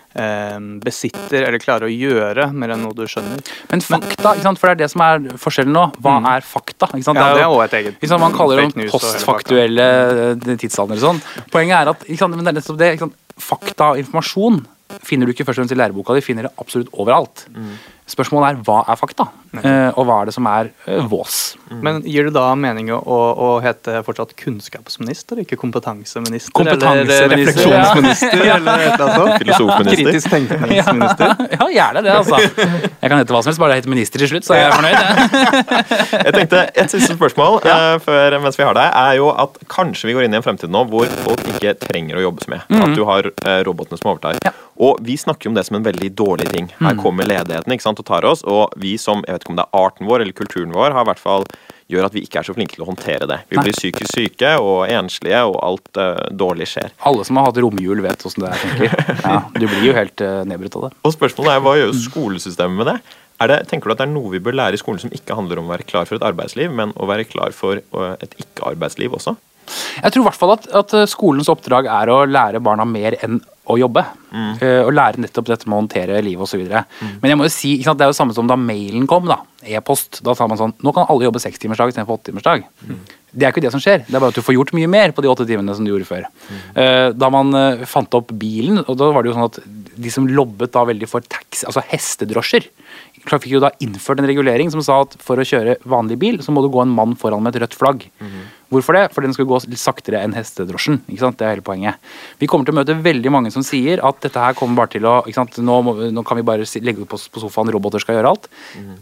[0.83, 3.41] besitter eller klarer å gjøre, mer enn noe du skjønner.
[3.71, 5.85] Men fakta, for det er det som er forskjellen nå.
[6.03, 6.89] Hva er fakta?
[7.15, 8.21] Ja, det er jo- et eget sant?
[8.21, 9.87] Man kaller det postfaktuelle
[10.35, 11.23] eh, tidsalder og sånn.
[11.51, 12.37] Poenget er at sant?
[12.37, 14.65] Men det er det, fakta og informasjon
[15.07, 17.47] finner du ikke først og fremst i læreboka, de finner det absolutt overalt.
[18.11, 19.29] Spørsmålet er hva er fakta,
[19.61, 21.37] eh, og hva er det som er eh, vås.
[21.71, 26.55] Men gir det da mening å, å hete fortsatt kunnskapsminister, ikke kompetanseminister?
[26.57, 29.37] Kompetanseminister, eller refleksjonsminister, eller et eller annet?
[29.45, 30.11] Filosofminister.
[30.11, 31.37] Kritisk tenkningsminister.
[31.61, 32.39] Ja, gjerne det, altså.
[32.41, 34.75] Jeg kan hete hva som helst, bare det heter minister til slutt, så er jeg
[34.75, 34.97] fornøyd.
[34.97, 36.17] jeg.
[36.31, 40.11] Jeg tenkte Et siste spørsmål eh, før, mens vi har deg, er jo at kanskje
[40.11, 42.65] vi går inn i en fremtid nå hvor folk ikke trenger å jobbe så mye.
[42.81, 44.41] At du har eh, robotene som overtar.
[44.47, 44.53] Ja.
[44.81, 46.71] Og vi snakker jo om det som en veldig dårlig ting.
[46.81, 48.45] Her kommer ledigheten ikke sant, og tar oss.
[48.49, 51.07] Og vi som jeg vet ikke om det er arten vår eller kulturen vår, har
[51.07, 51.47] i hvert fall
[51.91, 53.41] gjør at vi ikke er så flinke til å håndtere det.
[53.51, 53.65] Vi Nei.
[53.67, 56.93] blir psykisk syke og enslige, og alt uh, dårlig skjer.
[57.09, 58.95] Alle som har hatt romjul, vet åssen det er, tenker
[59.25, 60.93] ja, Du blir jo helt uh, nedbrutt av det.
[61.03, 62.97] Og spørsmålet er, Hva gjør skolesystemet med det?
[63.41, 63.61] Er det?
[63.71, 65.71] Tenker du at det er noe vi bør lære i skolen som ikke handler om
[65.71, 69.33] å være klar for et arbeidsliv, men å være klar for eh, et ikke-arbeidsliv også?
[70.01, 73.17] Jeg tror i hvert fall at, at eh, skolens oppdrag er å lære barna mer
[73.23, 73.41] enn
[73.71, 74.03] å jobbe.
[74.63, 76.63] Eh, og lære nettopp dette med å håndtere livet osv.
[76.67, 77.15] Mm.
[77.23, 79.29] Men jeg må jo si, sant, det er jo samme som da mailen kom.
[79.31, 79.41] da,
[79.71, 80.23] E-post.
[80.27, 82.67] Da sa man sånn Nå kan alle jobbe sekstimersdag istedenfor åttetimersdag.
[83.31, 84.03] Det er ikke det som skjer.
[84.07, 85.93] Det er bare at du får gjort mye mer på de åtte timene som du
[85.93, 86.27] gjorde før.
[86.75, 87.55] Eh, da man
[87.87, 89.61] fant opp bilen, og da var det jo sånn at
[90.03, 92.69] de som lobbet da veldig for taxi, altså hestedrosjer,
[93.21, 96.55] fikk jo da innført en regulering som sa at for å kjøre vanlig bil, så
[96.55, 98.07] må du gå en mann foran med et rødt flagg.
[98.71, 99.09] Hvorfor det?
[99.11, 101.01] Fordi den skal gå litt saktere enn hestedrosjen.
[101.11, 101.39] ikke sant?
[101.41, 101.99] Det er hele poenget.
[102.39, 105.09] Vi kommer til å møte veldig mange som sier at dette her kommer bare til
[105.11, 105.59] å ikke sant?
[105.59, 108.47] Nå, må, nå kan vi bare legge oss på, sofaen, roboter skal gjøre alt.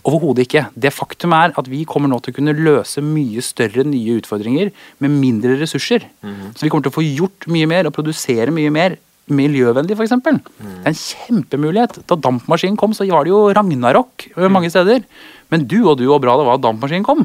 [0.09, 0.65] Overhodet ikke.
[0.73, 4.73] Det faktum er at vi kommer nå til å kunne løse mye større nye utfordringer
[5.05, 6.09] med mindre ressurser.
[6.57, 8.97] Så vi kommer til å få gjort mye mer og produsere mye mer
[9.35, 10.09] miljøvennlig, f.eks.
[10.09, 10.39] eksempel.
[10.59, 11.99] Det er en kjempemulighet.
[12.11, 14.47] Da dampmaskinen kom, så var det jo ragnarok mm.
[14.53, 15.05] mange steder.
[15.53, 17.25] Men du og du og bra det var at dampmaskinen kom.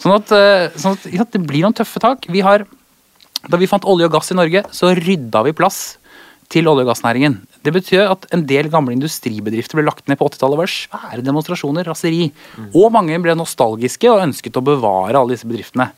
[0.00, 0.34] Sånn at,
[0.80, 2.28] sånn at ja, det blir noen tøffe tak.
[2.32, 2.64] Vi har,
[3.48, 5.80] da vi fant olje og gass i Norge, så rydda vi plass
[6.50, 7.36] til olje- og gassnæringen.
[7.62, 10.56] Det betyr at en del gamle industribedrifter ble lagt ned på 80-tallet.
[10.56, 12.30] Det var svære demonstrasjoner, raseri.
[12.72, 15.90] Og mange ble nostalgiske og ønsket å bevare alle disse bedriftene.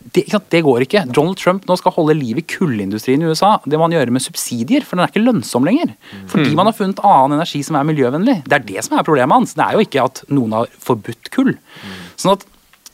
[0.00, 1.02] Det, det går ikke.
[1.12, 3.58] Donald Trump nå skal holde liv i kullindustrien i USA.
[3.68, 5.92] Det må han gjøre med subsidier, for den er ikke lønnsom lenger.
[6.30, 8.38] Fordi man har funnet annen energi som er miljøvennlig.
[8.48, 9.52] Det er det som er problemet hans.
[9.58, 11.52] Det er jo ikke at noen har forbudt kull.
[12.16, 12.48] Sånn at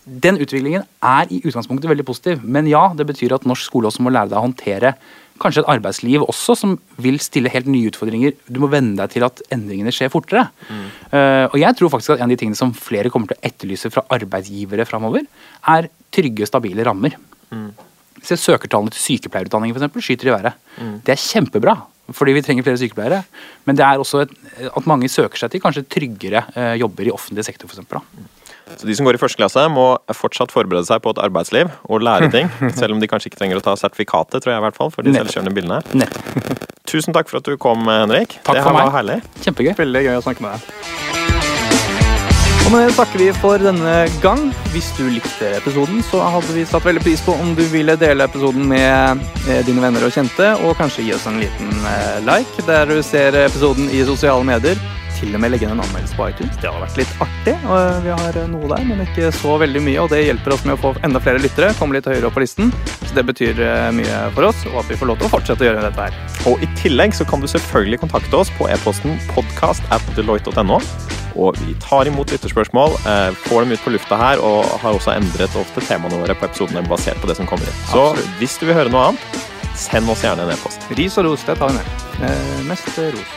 [0.06, 2.42] den utviklingen er i utgangspunktet veldig positiv.
[2.42, 4.96] Men ja, det betyr at norsk skole også må lære deg å håndtere
[5.42, 8.34] kanskje et arbeidsliv også som vil stille helt nye utfordringer.
[8.48, 10.46] Du må venne deg til at endringene skjer fortere.
[11.10, 13.44] Eh, og jeg tror faktisk at en av de tingene som flere kommer til å
[13.50, 15.26] etterlyse fra arbeidsgivere framover,
[15.74, 17.18] er trygge, stabile rammer.
[18.26, 20.56] Se Søkertallene til sykepleierutdanningen eksempel, skyter i været.
[21.06, 21.76] Det er kjempebra,
[22.16, 23.20] fordi vi trenger flere sykepleiere.
[23.68, 24.32] Men det er også et,
[24.70, 27.70] at mange søker seg til kanskje tryggere eh, jobber i offentlig sektor.
[27.70, 28.02] Eksempel.
[28.74, 32.02] Så de som går i første klasse, må fortsatt forberede seg på et arbeidsliv og
[32.02, 32.50] lære ting.
[32.80, 35.06] Selv om de kanskje ikke trenger å ta sertifikatet, tror jeg i hvert fall, for
[35.06, 35.82] de selvkjørende bilene.
[35.94, 36.66] Nettopp.
[36.86, 38.38] Tusen takk for at du kom, Henrik.
[38.46, 38.90] Takk det for her meg.
[38.90, 39.20] var herlig.
[39.46, 39.72] Kjempegøy.
[39.84, 41.25] Veldig gøy å snakke med deg.
[42.66, 44.40] Og med det takker vi for denne gang.
[44.72, 48.26] Hvis du likte episoden, så hadde vi satt veldig pris på om du ville dele
[48.26, 52.64] episoden med eh, dine venner og kjente, og kanskje gi oss en liten eh, like
[52.66, 54.80] der du ser episoden i sosiale medier.
[55.16, 56.58] til og med legge inn en anmeldelse på iTunes.
[56.60, 57.54] Det hadde vært litt artig.
[57.64, 60.00] og Vi har noe der, men ikke så veldig mye.
[60.02, 62.42] Og det hjelper oss med å få enda flere lyttere, komme litt høyere opp på
[62.42, 62.74] listen.
[63.06, 65.62] Så det betyr eh, mye for oss, og at vi får lov til å fortsette
[65.62, 66.18] å gjøre dette her.
[66.50, 70.82] Og i tillegg så kan du selvfølgelig kontakte oss på e-posten podcast at deloitte.no.
[71.36, 75.14] Og vi tar imot lytterspørsmål, eh, får dem ut på lufta her, og har også
[75.16, 77.80] endret ofte temaene våre på episodene basert på det som kommer inn.
[77.90, 78.38] Så Absolutt.
[78.40, 79.40] hvis du vil høre noe annet,
[79.76, 80.88] send oss gjerne en e-post.
[80.96, 82.30] Ris og ros, det tar vi med.
[82.30, 83.34] Eh, mest ros.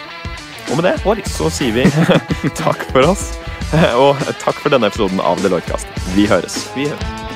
[0.69, 1.83] Og med det så sier vi
[2.63, 3.33] takk for oss,
[4.03, 5.87] og takk for denne episoden av Deloitte-kast.
[6.15, 6.69] Vi høres.
[6.75, 7.28] Vi høres.